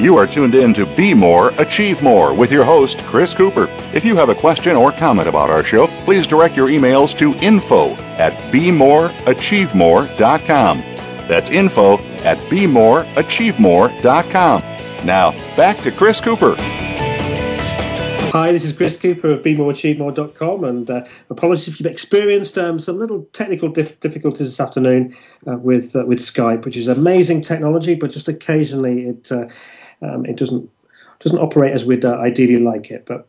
[0.00, 3.66] You are tuned in to Be More, Achieve More with your host, Chris Cooper.
[3.92, 7.34] If you have a question or comment about our show, please direct your emails to
[7.44, 10.78] info at bemoreachievemore.com.
[11.26, 14.62] That's info at bemoreachievemore.com.
[15.04, 16.54] Now, back to Chris Cooper.
[18.30, 22.98] Hi, this is Chris Cooper of BeMoreAchieveMore.com, and uh, apologies if you've experienced um, some
[22.98, 27.94] little technical dif- difficulties this afternoon uh, with uh, with Skype, which is amazing technology,
[27.94, 29.46] but just occasionally it uh,
[30.02, 30.68] um, it doesn't
[31.20, 33.26] doesn't operate as we'd uh, ideally like it, but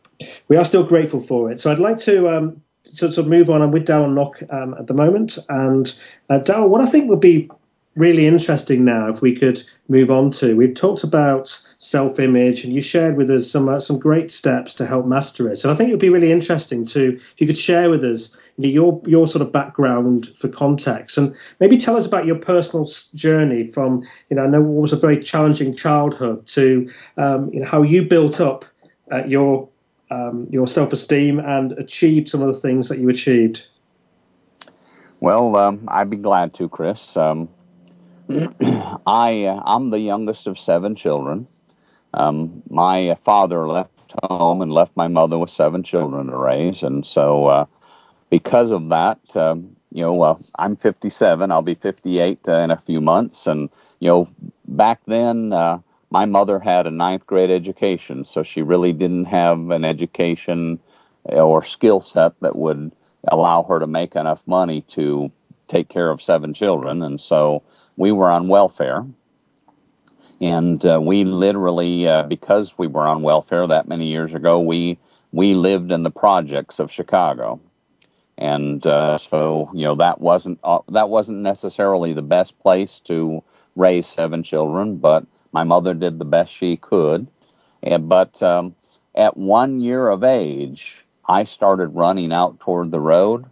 [0.48, 1.60] we are still grateful for it.
[1.60, 3.62] So I'd like to um, sort of move on.
[3.62, 5.92] I'm with Darrell Knoch um, at the moment, and
[6.28, 7.50] uh, what I think would be
[7.96, 12.80] really interesting now if we could move on to we've talked about self-image and you
[12.80, 15.88] shared with us some uh, some great steps to help master it So i think
[15.88, 18.36] it would be really interesting to if you could share with us
[18.68, 21.16] your your sort of background for context.
[21.18, 24.92] And maybe tell us about your personal journey from you know i know it was
[24.92, 28.64] a very challenging childhood to um, you know how you built up
[29.12, 29.68] uh, your
[30.10, 33.66] um, your self-esteem and achieved some of the things that you achieved.
[35.20, 37.16] Well um, i'd be glad to chris.
[37.16, 37.48] Um,
[39.06, 41.46] I uh, I'm the youngest of seven children.
[42.14, 47.06] Um, my father left home and left my mother with seven children to raise, and
[47.06, 47.66] so uh,
[48.30, 51.50] because of that, um, you know, uh, I'm 57.
[51.50, 53.68] I'll be 58 uh, in a few months, and
[54.00, 54.28] you know,
[54.66, 55.52] back then.
[55.52, 55.80] Uh,
[56.12, 60.80] my mother had a ninth grade education, so she really didn't have an education
[61.24, 62.90] or skill set that would
[63.28, 65.30] allow her to make enough money to
[65.68, 67.02] take care of seven children.
[67.02, 67.62] And so
[67.96, 69.06] we were on welfare.
[70.40, 74.98] And uh, we literally, uh, because we were on welfare that many years ago, we
[75.32, 77.60] we lived in the projects of Chicago,
[78.40, 83.42] and uh, so you know that wasn't uh, that wasn't necessarily the best place to
[83.76, 87.26] raise seven children, but my mother did the best she could.
[87.82, 88.74] And, but um,
[89.14, 93.46] at one year of age, I started running out toward the road,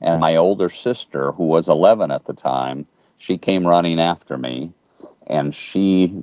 [0.00, 2.86] and my older sister, who was 11 at the time,
[3.18, 4.72] she came running after me
[5.26, 6.22] and she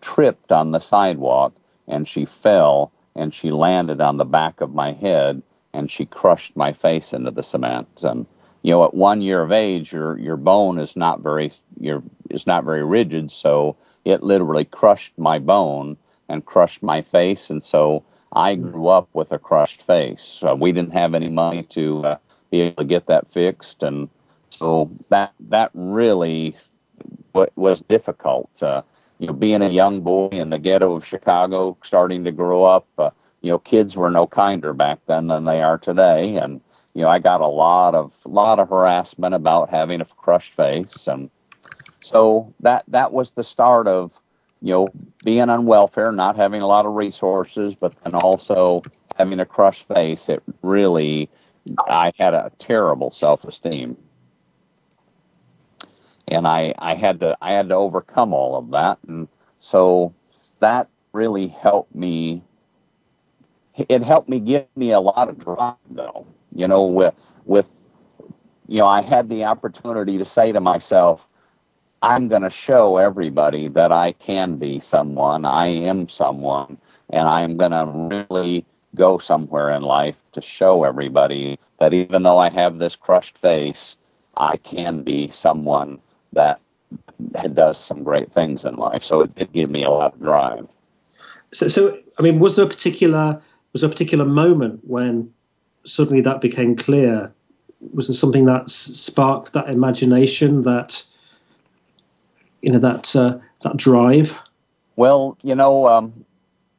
[0.00, 1.54] tripped on the sidewalk
[1.88, 5.42] and she fell and she landed on the back of my head
[5.74, 8.26] and she crushed my face into the cement and
[8.62, 12.46] you know at one year of age your your bone is not very your is
[12.46, 15.96] not very rigid so it literally crushed my bone
[16.28, 18.02] and crushed my face and so
[18.34, 20.42] I grew up with a crushed face.
[20.42, 22.16] Uh, we didn't have any money to uh,
[22.50, 24.08] be able to get that fixed, and
[24.50, 26.56] so that that really
[27.54, 28.50] was difficult.
[28.60, 28.82] Uh,
[29.18, 32.86] you know, being a young boy in the ghetto of Chicago, starting to grow up.
[33.44, 36.60] You know, kids were no kinder back then than they are today, and
[36.94, 41.06] you know, I got a lot of lot of harassment about having a crushed face,
[41.06, 41.28] and
[42.00, 44.20] so that that was the start of
[44.62, 44.88] you know
[45.24, 48.82] being on welfare, not having a lot of resources, but then also
[49.18, 50.28] having a crushed face.
[50.30, 51.28] It really,
[51.86, 53.98] I had a terrible self esteem
[56.28, 59.28] and I, I had to I had to overcome all of that, and
[59.58, 60.14] so
[60.60, 62.42] that really helped me.
[63.76, 66.26] It helped me give me a lot of drive, though.
[66.54, 67.14] You know, with
[67.44, 67.70] with
[68.68, 71.28] you know, I had the opportunity to say to myself,
[72.02, 75.44] I'm going to show everybody that I can be someone.
[75.44, 76.78] I am someone,
[77.10, 78.64] and I'm going to really
[78.94, 83.96] go somewhere in life to show everybody that even though I have this crushed face,
[84.36, 85.98] I can be someone
[86.32, 86.60] that
[87.54, 89.02] does some great things in life.
[89.02, 90.68] So it did give me a lot of drive.
[91.52, 93.40] So, so I mean, was there a particular
[93.74, 95.30] was a particular moment when
[95.84, 97.30] suddenly that became clear?
[97.92, 101.02] Was there something that sparked that imagination, that
[102.62, 104.34] you know, that uh, that drive?
[104.96, 106.24] Well, you know, um,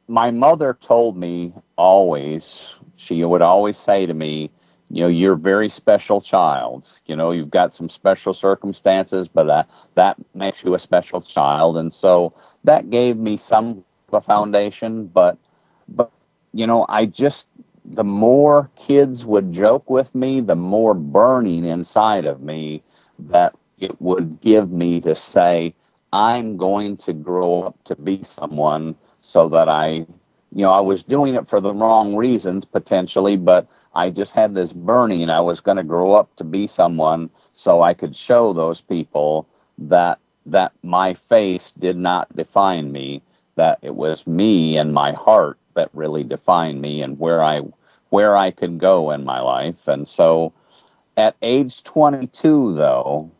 [0.08, 2.74] my mother told me always.
[2.96, 4.50] She would always say to me,
[4.90, 9.50] you know you're a very special child you know you've got some special circumstances but
[9.50, 12.32] uh, that makes you a special child and so
[12.64, 15.36] that gave me some a foundation but
[15.88, 16.10] but
[16.56, 17.48] you know i just
[17.84, 22.82] the more kids would joke with me the more burning inside of me
[23.18, 25.74] that it would give me to say
[26.12, 29.88] i'm going to grow up to be someone so that i
[30.52, 34.54] you know i was doing it for the wrong reasons potentially but I just had
[34.54, 35.30] this burning.
[35.30, 39.48] I was going to grow up to be someone so I could show those people
[39.78, 43.22] that that my face did not define me,
[43.56, 47.62] that it was me and my heart that really defined me and where I
[48.10, 49.88] where I could go in my life.
[49.88, 50.52] And so
[51.16, 53.30] at age 22 though,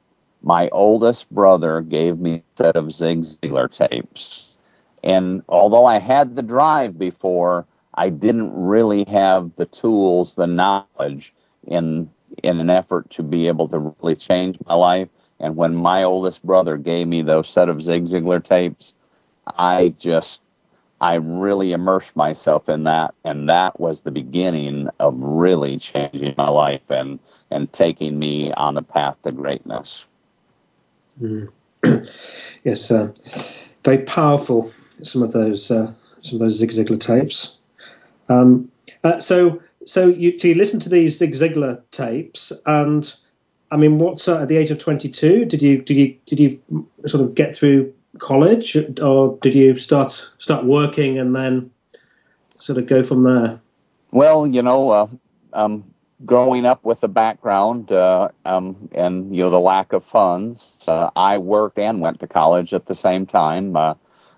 [0.42, 4.56] my oldest brother gave me a set of Zig Ziglar tapes.
[5.02, 11.34] And although I had the drive before, I didn't really have the tools, the knowledge
[11.66, 12.10] in
[12.42, 15.08] in an effort to be able to really change my life.
[15.38, 18.94] And when my oldest brother gave me those set of Zig Ziglar tapes,
[19.58, 20.40] I just
[21.00, 26.48] I really immersed myself in that, and that was the beginning of really changing my
[26.48, 27.18] life and
[27.50, 30.06] and taking me on the path to greatness.
[31.20, 31.48] Mm.
[32.64, 33.12] yes, uh,
[33.84, 34.72] very powerful.
[35.02, 35.92] Some of those uh,
[36.22, 37.56] some of those Zig Ziglar tapes.
[38.28, 38.70] Um,
[39.04, 43.12] uh, so, so you so you listen to these Zig Ziglar tapes, and
[43.70, 45.44] I mean, what's uh, at the age of twenty two?
[45.44, 50.30] Did you did you did you sort of get through college, or did you start
[50.38, 51.70] start working and then
[52.58, 53.60] sort of go from there?
[54.12, 55.06] Well, you know, uh,
[55.52, 55.84] um,
[56.24, 61.10] growing up with the background uh, um, and you know the lack of funds, uh,
[61.16, 63.76] I worked and went to college at the same time.
[63.76, 63.94] Uh,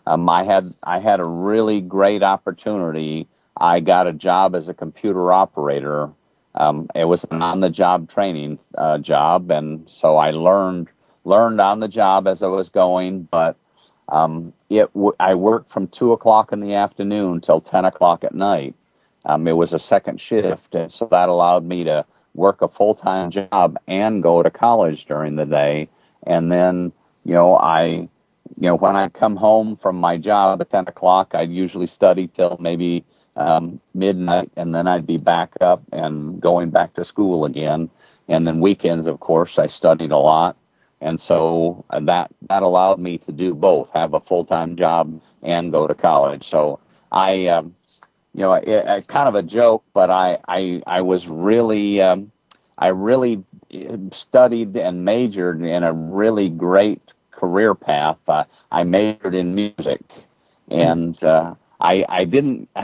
[0.07, 3.29] um, I had I had a really great opportunity
[3.61, 6.11] I got a job as a computer operator.
[6.55, 10.89] Um, it was an on-the-job training uh, job, and so I learned
[11.25, 13.25] learned on the job as I was going.
[13.25, 13.57] But
[14.09, 18.35] um, it w- I worked from two o'clock in the afternoon till ten o'clock at
[18.35, 18.75] night.
[19.25, 22.05] Um, it was a second shift, and so that allowed me to
[22.35, 25.89] work a full-time job and go to college during the day.
[26.25, 26.93] And then,
[27.25, 28.09] you know, I
[28.57, 32.27] you know, when I come home from my job at 10 o'clock, I'd usually study
[32.27, 33.05] till maybe
[33.37, 37.89] um, midnight, and then I'd be back up and going back to school again.
[38.27, 40.57] And then weekends, of course, I studied a lot,
[41.01, 45.21] and so uh, that that allowed me to do both, have a full time job
[45.43, 46.45] and go to college.
[46.45, 46.81] So
[47.13, 47.75] I, um,
[48.35, 52.33] you know, it, it, kind of a joke, but I I I was really um,
[52.79, 53.43] I really
[53.75, 58.19] uh, studied and majored in a really great career path.
[58.29, 60.03] Uh, I majored in music,
[60.69, 62.69] and uh, I, I didn't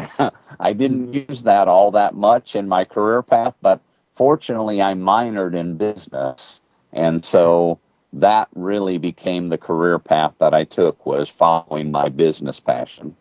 [0.61, 3.81] I didn't use that all that much in my career path, but
[4.15, 6.61] fortunately I minored in business,
[6.93, 7.81] and so
[8.15, 13.17] that really became the career path that I took was following my business passion.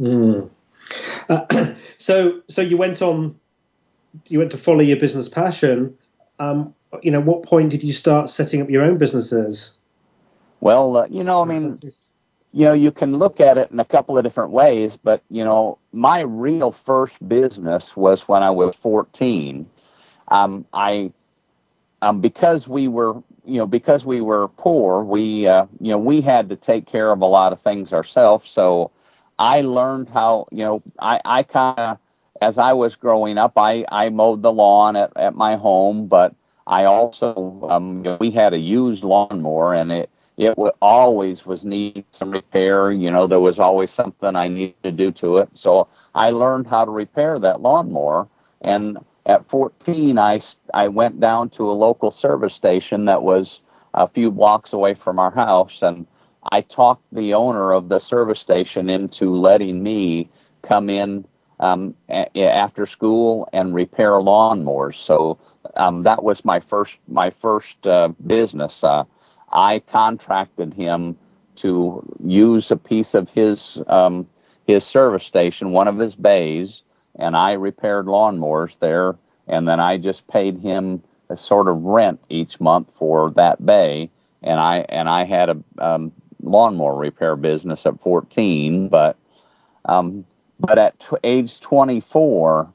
[0.00, 0.50] Mm.
[1.28, 3.38] Uh, so so you went on
[4.28, 5.96] you went to follow your business passion.
[6.38, 9.72] Um, you know, what point did you start setting up your own businesses?
[10.60, 11.80] Well, uh, you know, I mean,
[12.52, 15.44] you know, you can look at it in a couple of different ways, but, you
[15.44, 19.68] know, my real first business was when I was 14.
[20.28, 21.12] Um, I,
[22.02, 26.20] um, because we were, you know, because we were poor, we, uh, you know, we
[26.20, 28.48] had to take care of a lot of things ourselves.
[28.50, 28.90] So
[29.38, 31.98] I learned how, you know, I, I kind of,
[32.40, 36.34] as I was growing up, I, I mowed the lawn at, at my home, but
[36.66, 42.30] I also, um, we had a used lawnmower and it, it always was needing some
[42.30, 42.90] repair.
[42.90, 45.48] You know, there was always something I needed to do to it.
[45.54, 48.28] So I learned how to repair that lawnmower.
[48.60, 50.40] And at 14, I,
[50.74, 53.60] I went down to a local service station that was
[53.94, 55.80] a few blocks away from our house.
[55.82, 56.06] And
[56.50, 60.28] I talked the owner of the service station into letting me
[60.62, 61.24] come in
[61.60, 64.96] um, a- after school and repair lawnmowers.
[64.96, 65.38] So
[65.76, 68.82] um, that was my first my first uh, business.
[68.82, 69.04] Uh,
[69.52, 71.16] I contracted him
[71.56, 74.26] to use a piece of his um,
[74.66, 76.82] his service station, one of his bays,
[77.16, 79.16] and I repaired lawnmowers there,
[79.48, 84.10] and then I just paid him a sort of rent each month for that bay,
[84.42, 89.16] and I and I had a um, lawnmower repair business at 14, but
[89.86, 90.24] um,
[90.60, 92.72] but at t- age 24,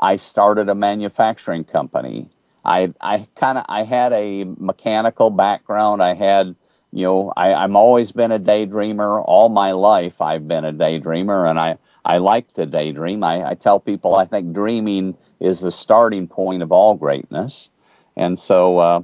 [0.00, 2.28] I started a manufacturing company.
[2.64, 6.02] I I kind of I had a mechanical background.
[6.02, 6.54] I had
[6.92, 10.20] you know I, I'm always been a daydreamer all my life.
[10.20, 13.24] I've been a daydreamer, and I I like to daydream.
[13.24, 17.68] I, I tell people I think dreaming is the starting point of all greatness,
[18.16, 18.78] and so.
[18.78, 19.02] Uh,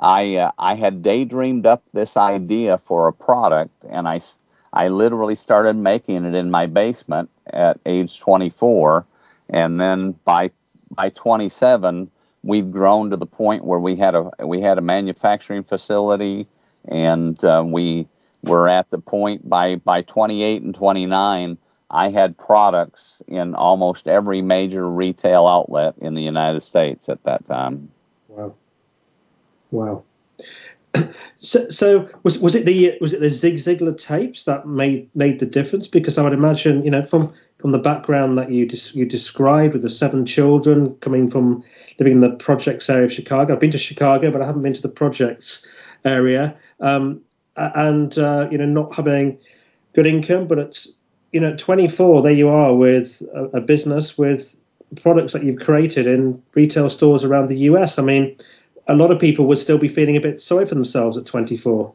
[0.00, 4.20] I uh, I had daydreamed up this idea for a product, and I
[4.72, 9.06] I literally started making it in my basement at age 24,
[9.50, 10.50] and then by
[10.90, 12.10] by 27,
[12.42, 16.46] we've grown to the point where we had a we had a manufacturing facility,
[16.86, 18.08] and uh, we
[18.42, 21.58] were at the point by by 28 and 29.
[21.90, 27.46] I had products in almost every major retail outlet in the United States at that
[27.46, 27.90] time.
[28.28, 28.56] Wow.
[29.70, 30.04] Wow.
[31.40, 35.38] So, so, was was it the was it the Zig Ziglar tapes that made made
[35.38, 35.86] the difference?
[35.86, 39.74] Because I would imagine, you know, from from the background that you des- you described
[39.74, 41.62] with the seven children coming from
[42.00, 43.52] living in the projects area of Chicago.
[43.54, 45.64] I've been to Chicago, but I haven't been to the projects
[46.04, 46.56] area.
[46.80, 47.20] Um,
[47.56, 49.38] and uh, you know, not having
[49.94, 50.88] good income, but it's
[51.32, 54.56] you know, 24, there you are with a, a business with
[54.96, 57.98] products that you've created in retail stores around the US.
[57.98, 58.36] I mean
[58.88, 61.92] a lot of people would still be feeling a bit sorry for themselves at 24.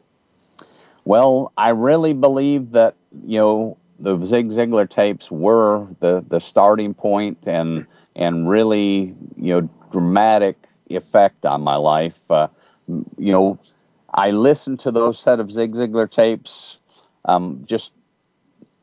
[1.04, 2.94] Well, I really believe that
[3.26, 9.60] you know the Zig Ziglar tapes were the the starting point and and really you
[9.60, 10.56] know dramatic
[10.88, 12.20] effect on my life.
[12.30, 12.48] Uh,
[12.88, 13.58] you know,
[14.14, 16.78] I listened to those set of Zig Ziglar tapes.
[17.26, 17.92] Um, just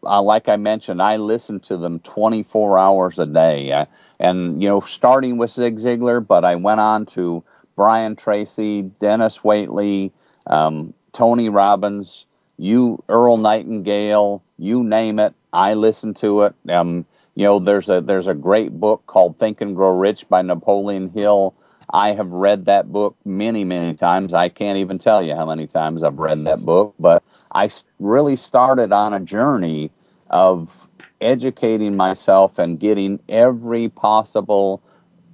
[0.04, 3.86] uh, like I mentioned, I listen to them 24 hours a day, uh,
[4.20, 7.44] and you know, starting with Zig Ziglar, but I went on to
[7.76, 10.12] Brian Tracy, Dennis Waitley,
[10.48, 12.26] um, Tony Robbins,
[12.58, 15.34] you Earl Nightingale, you name it.
[15.54, 16.56] I listen to it.
[16.70, 20.42] Um, you know, there's a there's a great book called Think and Grow Rich by
[20.42, 21.56] Napoleon Hill.
[21.94, 24.34] I have read that book many, many times.
[24.34, 27.24] I can't even tell you how many times I've read that book, but
[27.54, 29.92] I really started on a journey
[30.30, 30.88] of
[31.20, 34.82] educating myself and getting every possible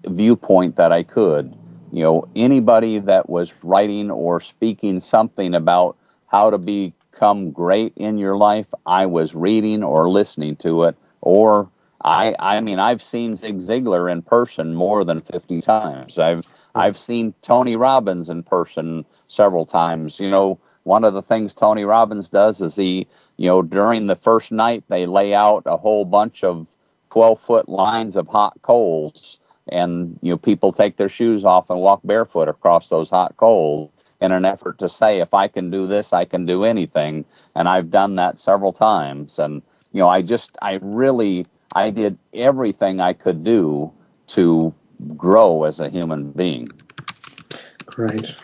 [0.05, 1.55] viewpoint that I could.
[1.91, 5.95] You know anybody that was writing or speaking something about
[6.28, 11.70] how to become great in your life i was reading or listening to it or
[12.03, 16.20] i i mean i've seen zig ziglar in person more than 50 times.
[16.20, 16.51] I've hmm.
[16.76, 20.20] i've seen tony robbins in person several times.
[20.20, 24.15] You know one of the things tony robbins does is he you know during the
[24.15, 26.71] first night they lay out a whole bunch of
[27.11, 31.79] 12 foot lines of hot coals and you know people take their shoes off and
[31.79, 35.88] walk barefoot across those hot coals in an effort to say if i can do
[35.88, 37.25] this i can do anything.
[37.55, 39.39] And i've done that several times.
[39.39, 39.61] And
[39.91, 43.91] you know i just i really i did everything i could do
[44.27, 44.73] to
[45.15, 46.67] grow as a human being.
[47.85, 48.35] Great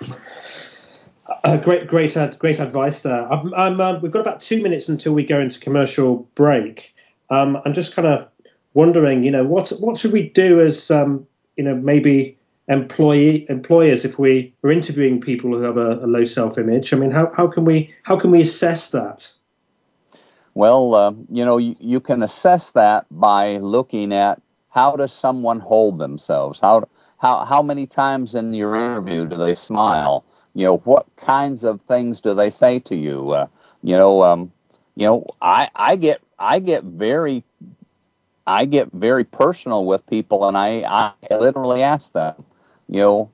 [1.43, 5.13] uh, great great great advice there I'm, I'm, uh, we've got about two minutes until
[5.13, 6.93] we go into commercial break
[7.29, 8.27] um, i'm just kind of
[8.73, 12.37] wondering, you know, what what should we do as um, you know maybe
[12.69, 16.93] employee employers if we are interviewing people who have a, a low self image?
[16.93, 19.31] I mean, how, how can we how can we assess that?
[20.55, 25.59] Well, uh, you know, you, you can assess that by looking at how does someone
[25.59, 26.59] hold themselves?
[26.59, 30.25] How how how many times in your interview do they smile?
[30.53, 33.31] You know, what kinds of things do they say to you?
[33.31, 33.47] Uh,
[33.81, 34.51] you know, um,
[34.95, 37.43] you know, I I get I get very
[38.45, 42.43] I get very personal with people, and I, I literally ask them,
[42.89, 43.31] you know,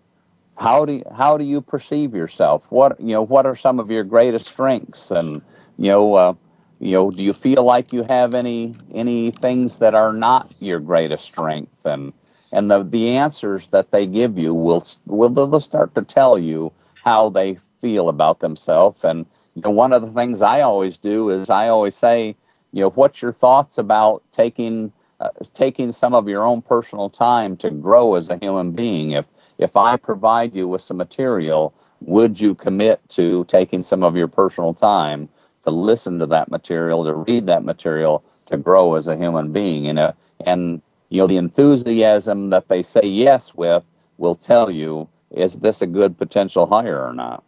[0.57, 2.65] how do you, how do you perceive yourself?
[2.70, 5.11] What you know, what are some of your greatest strengths?
[5.11, 5.41] And
[5.78, 6.34] you know, uh,
[6.80, 10.80] you know, do you feel like you have any any things that are not your
[10.80, 11.86] greatest strength?
[11.86, 12.13] And
[12.51, 16.72] and the the answers that they give you will will they'll start to tell you
[17.10, 19.03] how they feel about themselves.
[19.03, 22.36] And you know, one of the things I always do is I always say,
[22.72, 27.57] you know, what's your thoughts about taking uh, taking some of your own personal time
[27.57, 29.12] to grow as a human being.
[29.12, 29.26] If
[29.57, 34.30] if I provide you with some material, would you commit to taking some of your
[34.30, 35.28] personal time
[35.64, 39.88] to listen to that material, to read that material, to grow as a human being?
[39.88, 40.14] And uh,
[40.45, 43.84] and you know the enthusiasm that they say yes with
[44.20, 47.44] will tell you is this a good potential hire or not.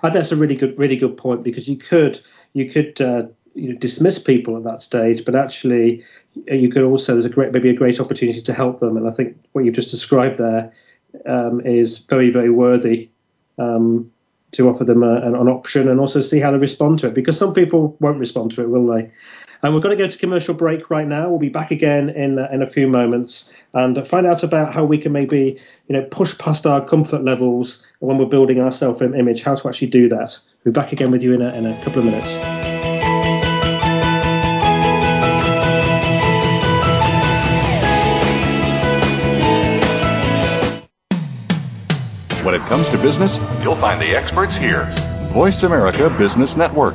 [0.00, 2.20] Think that's a really good, really good point because you could
[2.54, 3.24] you could uh,
[3.54, 6.02] you know, dismiss people at that stage, but actually
[6.46, 8.96] you could also there's a great maybe a great opportunity to help them.
[8.96, 10.72] And I think what you've just described there
[11.26, 13.10] um, is very very worthy
[13.58, 14.10] um,
[14.52, 17.14] to offer them a, an, an, option and also see how they respond to it
[17.14, 19.10] because some people won't respond to it, will they?
[19.62, 21.28] And we're going to go to commercial break right now.
[21.28, 24.84] We'll be back again in uh, in a few moments and find out about how
[24.84, 29.02] we can maybe you know push past our comfort levels when we're building our self
[29.02, 29.42] image.
[29.42, 30.38] How to actually do that.
[30.64, 32.34] We'll be back again with you in a, in a couple of minutes.
[42.44, 44.88] When it comes to business, you'll find the experts here.
[45.32, 46.94] Voice America Business Network.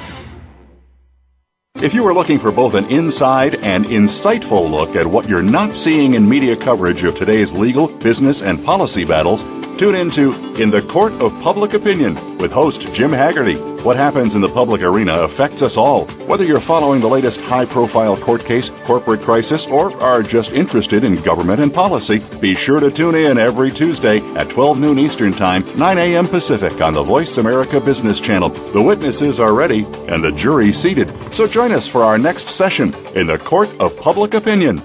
[1.83, 5.75] If you are looking for both an inside and insightful look at what you're not
[5.75, 9.41] seeing in media coverage of today's legal, business, and policy battles,
[9.81, 13.55] Tune into In the Court of Public Opinion with host Jim Haggerty.
[13.81, 16.05] What happens in the public arena affects us all.
[16.27, 21.03] Whether you're following the latest high profile court case, corporate crisis, or are just interested
[21.03, 25.31] in government and policy, be sure to tune in every Tuesday at 12 noon Eastern
[25.31, 26.27] Time, 9 a.m.
[26.27, 28.49] Pacific on the Voice America Business Channel.
[28.49, 31.09] The witnesses are ready and the jury seated.
[31.33, 34.79] So join us for our next session in the Court of Public Opinion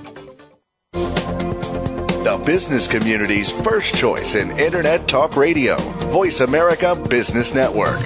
[2.47, 5.76] business community's first choice in Internet Talk Radio,
[6.12, 8.01] Voice America Business Network.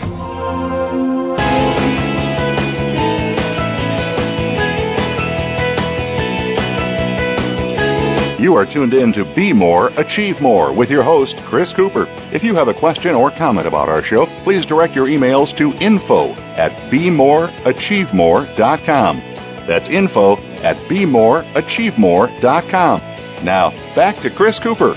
[8.41, 12.07] You are tuned in to Be More, Achieve More with your host, Chris Cooper.
[12.33, 15.75] If you have a question or comment about our show, please direct your emails to
[15.85, 19.17] info at bemoreachievemore.com.
[19.67, 23.10] That's info at bemoreachievemore.com.
[23.43, 24.95] Now, back to Chris Cooper.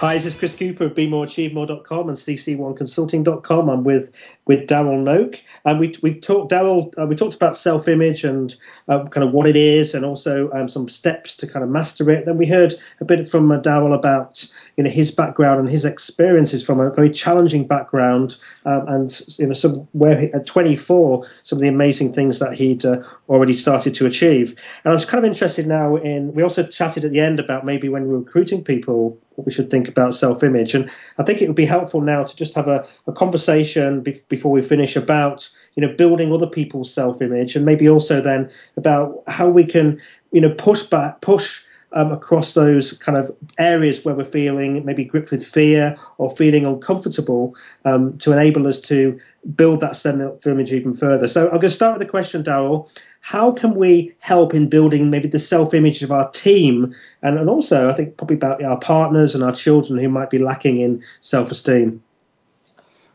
[0.00, 3.70] Hi, this is Chris Cooper of BeMoreAchieveMore.com and CC1Consulting.com.
[3.70, 4.10] I'm with
[4.44, 6.92] with Darrell Knoch, and we we talked Darrell.
[7.00, 8.54] Uh, we talked about self image and
[8.88, 12.10] uh, kind of what it is, and also um, some steps to kind of master
[12.10, 12.26] it.
[12.26, 15.86] Then we heard a bit from uh, Darrell about you know his background and his
[15.86, 18.36] experiences from a very challenging background,
[18.66, 22.52] um, and you know some where he, at 24, some of the amazing things that
[22.52, 24.50] he'd uh, already started to achieve.
[24.84, 26.34] And I was kind of interested now in.
[26.34, 29.70] We also chatted at the end about maybe when we're recruiting people what we should
[29.70, 30.74] think about self-image.
[30.74, 34.22] And I think it would be helpful now to just have a, a conversation be-
[34.28, 39.22] before we finish about you know building other people's self-image, and maybe also then about
[39.28, 40.00] how we can
[40.32, 41.62] you know push back, push.
[41.96, 46.66] Um, across those kind of areas where we're feeling maybe gripped with fear or feeling
[46.66, 49.18] uncomfortable um, to enable us to
[49.54, 51.26] build that self-image even further.
[51.26, 52.90] So I'm going to start with the question, Darrell
[53.26, 57.50] how can we help in building maybe the self image of our team and, and
[57.50, 61.02] also I think probably about our partners and our children who might be lacking in
[61.22, 62.00] self esteem?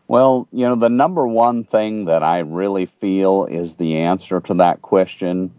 [0.10, 4.54] Well, you know, the number one thing that I really feel is the answer to
[4.56, 5.50] that question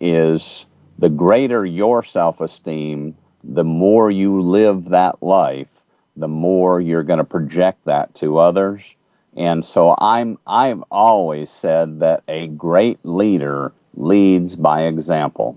[0.00, 0.64] is
[0.98, 5.82] the greater your self esteem, the more you live that life,
[6.16, 8.94] the more you're going to project that to others.
[9.36, 15.56] And so I'm I've always said that a great leader leads by example.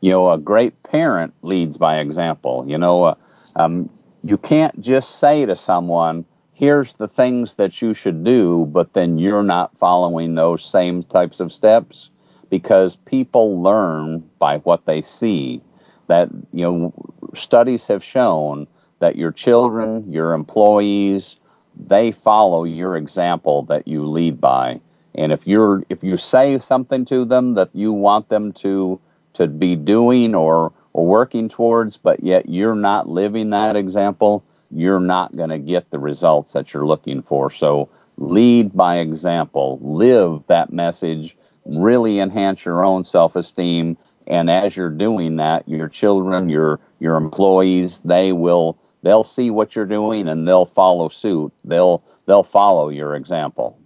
[0.00, 2.64] You know, a great parent leads by example.
[2.66, 3.14] You know, uh,
[3.56, 3.90] um,
[4.22, 9.18] you can't just say to someone, here's the things that you should do, but then
[9.18, 12.10] you're not following those same types of steps
[12.50, 15.62] because people learn by what they see.
[16.08, 16.94] That, you know,
[17.34, 18.66] studies have shown
[18.98, 21.36] that your children, your employees,
[21.76, 24.80] they follow your example that you lead by.
[25.14, 29.00] And if you're if you say something to them that you want them to
[29.34, 35.00] to be doing or or working towards, but yet you're not living that example, you're
[35.00, 37.50] not going to get the results that you're looking for.
[37.50, 43.96] So lead by example, live that message, really enhance your own self-esteem,
[44.26, 49.74] and as you're doing that, your children, your your employees, they will they'll see what
[49.74, 51.52] you're doing and they'll follow suit.
[51.64, 53.76] They'll they'll follow your example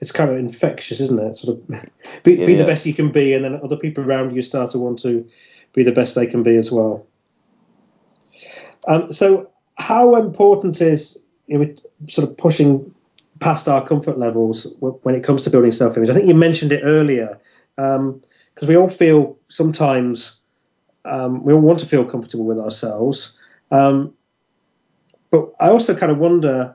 [0.00, 1.38] it's kind of infectious, isn't it?
[1.38, 1.68] Sort of
[2.22, 4.78] be, be the best you can be, and then other people around you start to
[4.78, 5.28] want to
[5.74, 7.06] be the best they can be as well.
[8.86, 11.74] Um, so, how important is you know,
[12.08, 12.94] sort of pushing
[13.40, 16.10] past our comfort levels when it comes to building self-image?
[16.10, 17.38] I think you mentioned it earlier
[17.76, 20.36] because um, we all feel sometimes
[21.04, 23.36] um, we all want to feel comfortable with ourselves.
[23.70, 24.12] Um,
[25.30, 26.74] but I also kind of wonder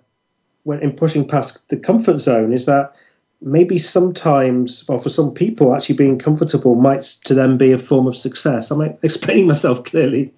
[0.63, 2.93] when in pushing past the comfort zone is that
[3.41, 8.07] maybe sometimes, well, for some people, actually being comfortable might to them be a form
[8.07, 8.71] of success.
[8.71, 10.33] Am I explaining myself clearly?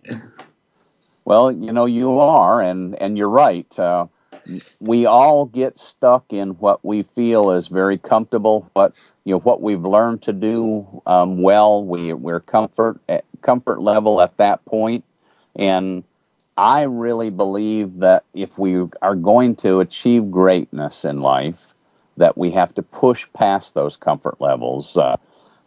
[1.26, 3.80] Well, you know, you are, and and you're right.
[3.80, 4.08] Uh,
[4.80, 9.62] we all get stuck in what we feel is very comfortable, what you know, what
[9.62, 11.84] we've learned to do um, well.
[11.84, 15.04] We we're comfort at comfort level at that point,
[15.56, 16.04] and
[16.58, 21.74] I really believe that if we are going to achieve greatness in life,
[22.18, 24.96] that we have to push past those comfort levels.
[24.96, 25.18] Uh,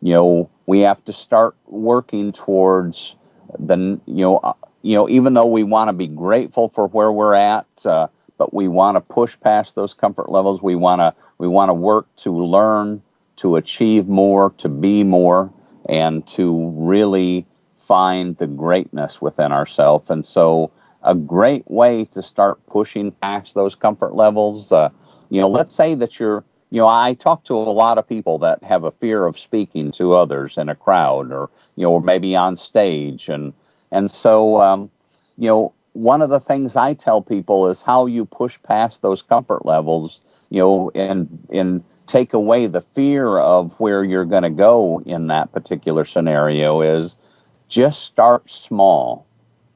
[0.01, 3.16] you know, we have to start working towards
[3.59, 3.76] the
[4.07, 4.53] you know uh,
[4.83, 7.66] you know even though we want to be grateful for where we're at.
[7.85, 8.07] Uh,
[8.39, 10.62] but we want to push past those comfort levels.
[10.62, 13.03] We want to we want to work to learn,
[13.36, 15.53] to achieve more, to be more,
[15.89, 17.45] and to really
[17.76, 20.09] find the greatness within ourselves.
[20.09, 20.70] And so,
[21.03, 24.72] a great way to start pushing past those comfort levels.
[24.72, 24.89] Uh,
[25.30, 28.39] you know, let's say that you're you know, I talk to a lot of people
[28.41, 32.03] that have a fear of speaking to others in a crowd, or you know, or
[32.03, 33.53] maybe on stage, and
[33.91, 34.91] and so um,
[35.39, 39.22] you know, one of the things I tell people is how you push past those
[39.22, 40.20] comfort levels,
[40.51, 45.26] you know, and and take away the fear of where you're going to go in
[45.26, 47.14] that particular scenario is
[47.68, 49.26] just start small.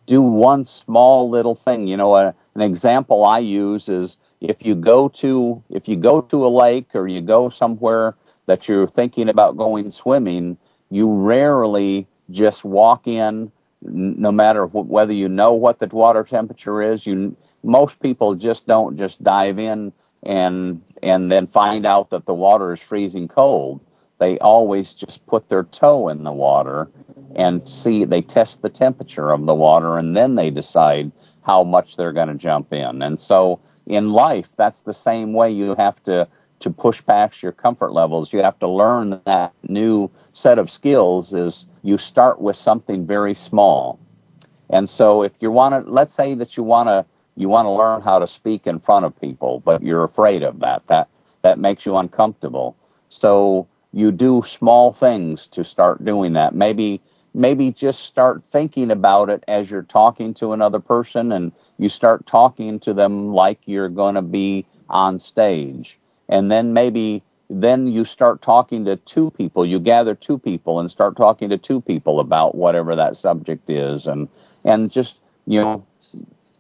[0.07, 1.87] Do one small little thing.
[1.87, 6.21] You know, a, an example I use is if you go to if you go
[6.21, 8.15] to a lake or you go somewhere
[8.47, 10.57] that you're thinking about going swimming,
[10.91, 13.53] you rarely just walk in
[13.85, 18.67] no matter wh- whether you know what the water temperature is you most people just
[18.67, 19.93] don't just dive in
[20.25, 23.81] and and then find out that the water is freezing cold.
[24.19, 26.89] They always just put their toe in the water
[27.35, 31.11] and see they test the temperature of the water and then they decide
[31.43, 33.03] how much they're going to jump in.
[33.03, 36.29] And so in life that's the same way you have to
[36.63, 41.33] to push past your comfort levels you have to learn that new set of skills
[41.35, 43.99] is you start with something very small.
[44.71, 47.05] And so if you want to, let's say that you want to,
[47.37, 50.61] you want to learn how to speak in front of people, but you're afraid of
[50.61, 50.87] that.
[50.87, 51.09] That
[51.43, 52.77] that makes you uncomfortable.
[53.09, 56.55] So you do small things to start doing that.
[56.55, 57.01] Maybe
[57.35, 62.27] maybe just start thinking about it as you're talking to another person and you start
[62.27, 65.99] talking to them like you're going to be on stage.
[66.33, 69.67] And then maybe then you start talking to two people.
[69.67, 74.07] You gather two people and start talking to two people about whatever that subject is.
[74.07, 74.29] And
[74.65, 75.85] and just you know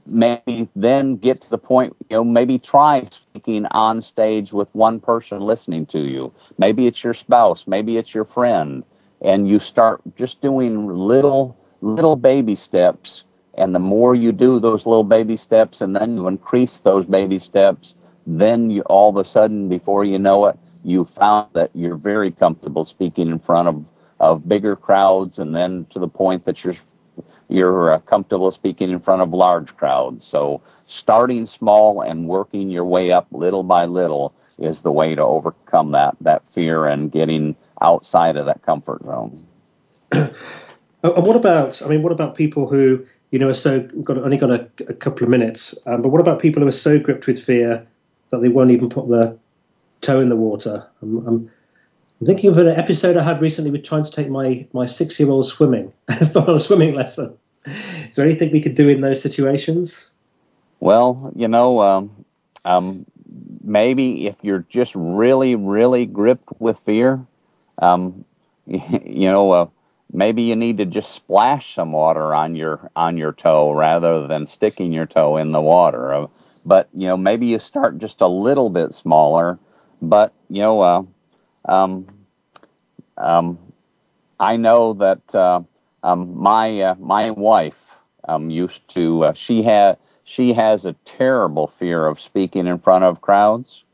[0.04, 5.00] maybe then get to the point you know maybe try speaking on stage with one
[5.00, 6.30] person listening to you.
[6.58, 8.84] Maybe it's your spouse maybe it's your friend.
[9.22, 13.24] And you start just doing little little baby steps.
[13.54, 17.38] And the more you do those little baby steps and then you increase those baby
[17.38, 17.94] steps
[18.26, 22.30] then you all of a sudden before you know it you found that you're very
[22.30, 23.84] comfortable speaking in front of,
[24.20, 26.76] of bigger crowds and then to the point that you're
[27.48, 30.24] you're uh, comfortable speaking in front of large crowds.
[30.24, 35.22] So starting small and working your way up little by little is the way to
[35.22, 39.46] overcome that that fear and getting outside of that comfort zone.
[41.04, 44.36] And what about i mean what about people who you know are so got only
[44.36, 47.26] got a, a couple of minutes um, but what about people who are so gripped
[47.26, 47.84] with fear
[48.32, 49.36] that they won't even put their
[50.00, 50.84] toe in the water.
[51.00, 51.50] I'm, I'm,
[52.20, 55.20] I'm, thinking of an episode I had recently with trying to take my, my six
[55.20, 57.36] year old swimming on a swimming lesson.
[57.66, 60.10] Is there anything we could do in those situations?
[60.80, 62.24] Well, you know, um,
[62.64, 63.06] um,
[63.62, 67.24] maybe if you're just really, really gripped with fear,
[67.78, 68.24] um,
[68.66, 69.66] you know, uh,
[70.12, 74.46] maybe you need to just splash some water on your on your toe rather than
[74.46, 76.14] sticking your toe in the water.
[76.14, 76.26] Uh,
[76.64, 79.58] but you know, maybe you start just a little bit smaller
[80.02, 81.02] but you know, uh,
[81.64, 82.06] um,
[83.16, 83.58] um,
[84.40, 85.62] I know that uh,
[86.02, 87.96] um, my uh, my wife
[88.28, 89.26] um, used to.
[89.26, 93.84] Uh, she had she has a terrible fear of speaking in front of crowds.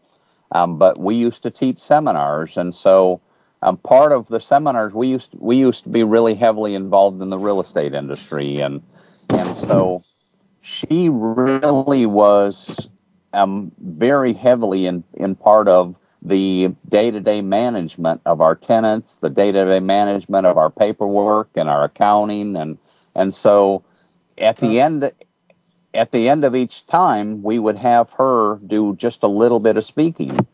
[0.50, 3.20] Um, but we used to teach seminars, and so
[3.60, 7.28] um, part of the seminars we used we used to be really heavily involved in
[7.28, 8.82] the real estate industry, and
[9.28, 10.02] and so
[10.68, 12.88] she really was
[13.32, 19.80] um, very heavily in, in part of the day-to-day management of our tenants, the day-to-day
[19.80, 22.76] management of our paperwork and our accounting, and
[23.14, 23.82] and so
[24.36, 25.10] at the end
[25.94, 29.76] at the end of each time we would have her do just a little bit
[29.78, 30.46] of speaking,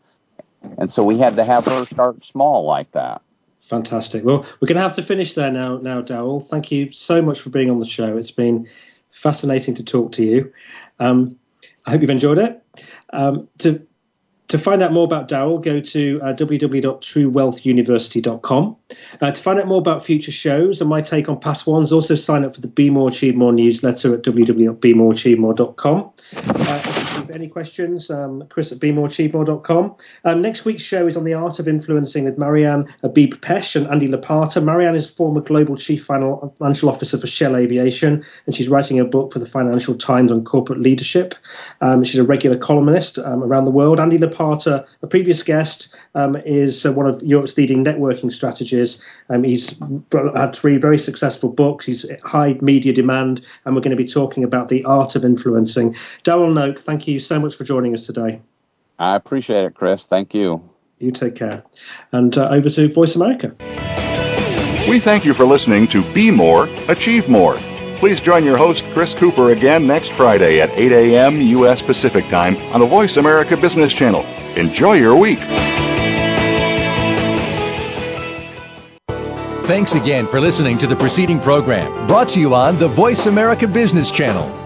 [0.77, 3.21] and so we had to have her start small like that.
[3.69, 4.23] Fantastic.
[4.23, 6.39] Well, we're going to have to finish there now, now, Darrell.
[6.39, 8.15] Thank you so much for being on the show.
[8.15, 8.69] It's been
[9.15, 10.51] fascinating to talk to you.
[10.99, 11.37] Um,
[11.85, 12.61] I hope you've enjoyed it.
[13.11, 13.85] Um, to
[14.49, 18.75] to find out more about Darrell, go to uh, www.truewealthuniversity.com.
[19.19, 22.15] Uh, to find out more about future shows and my take on past ones, also
[22.15, 26.11] sign up for the Be More Achieve More newsletter at www.bemoreachievemore.com.
[26.35, 26.94] Uh,
[27.29, 29.95] you any questions, um, chris at bemoreachievemore.com.
[30.23, 33.87] Um, next week's show is on the art of influencing with Marianne Abib Pech and
[33.87, 34.63] Andy Lopata.
[34.63, 39.33] Marianne is former global chief financial officer for Shell Aviation, and she's writing a book
[39.33, 41.35] for the Financial Times on corporate leadership.
[41.81, 43.99] Um, she's a regular columnist um, around the world.
[43.99, 49.01] Andy Lopata a previous guest, um, is uh, one of Europe's leading networking strategies.
[49.29, 49.79] Um, he's
[50.35, 51.85] had three very successful books.
[51.85, 55.95] He's high media demand, and we're going to be talking about the art of influencing.
[56.23, 58.41] Darrell Knoch, thank you so much for joining us today.
[58.99, 60.05] I appreciate it, Chris.
[60.05, 60.69] Thank you.
[60.99, 61.63] You take care.
[62.11, 63.55] And uh, over to Voice America.
[64.87, 67.55] We thank you for listening to Be More, Achieve More.
[67.97, 71.41] Please join your host, Chris Cooper, again next Friday at 8 a.m.
[71.41, 71.81] U.S.
[71.81, 74.23] Pacific Time on the Voice America Business Channel.
[74.55, 75.39] Enjoy your week.
[79.65, 83.67] Thanks again for listening to the preceding program brought to you on the Voice America
[83.67, 84.64] Business Channel.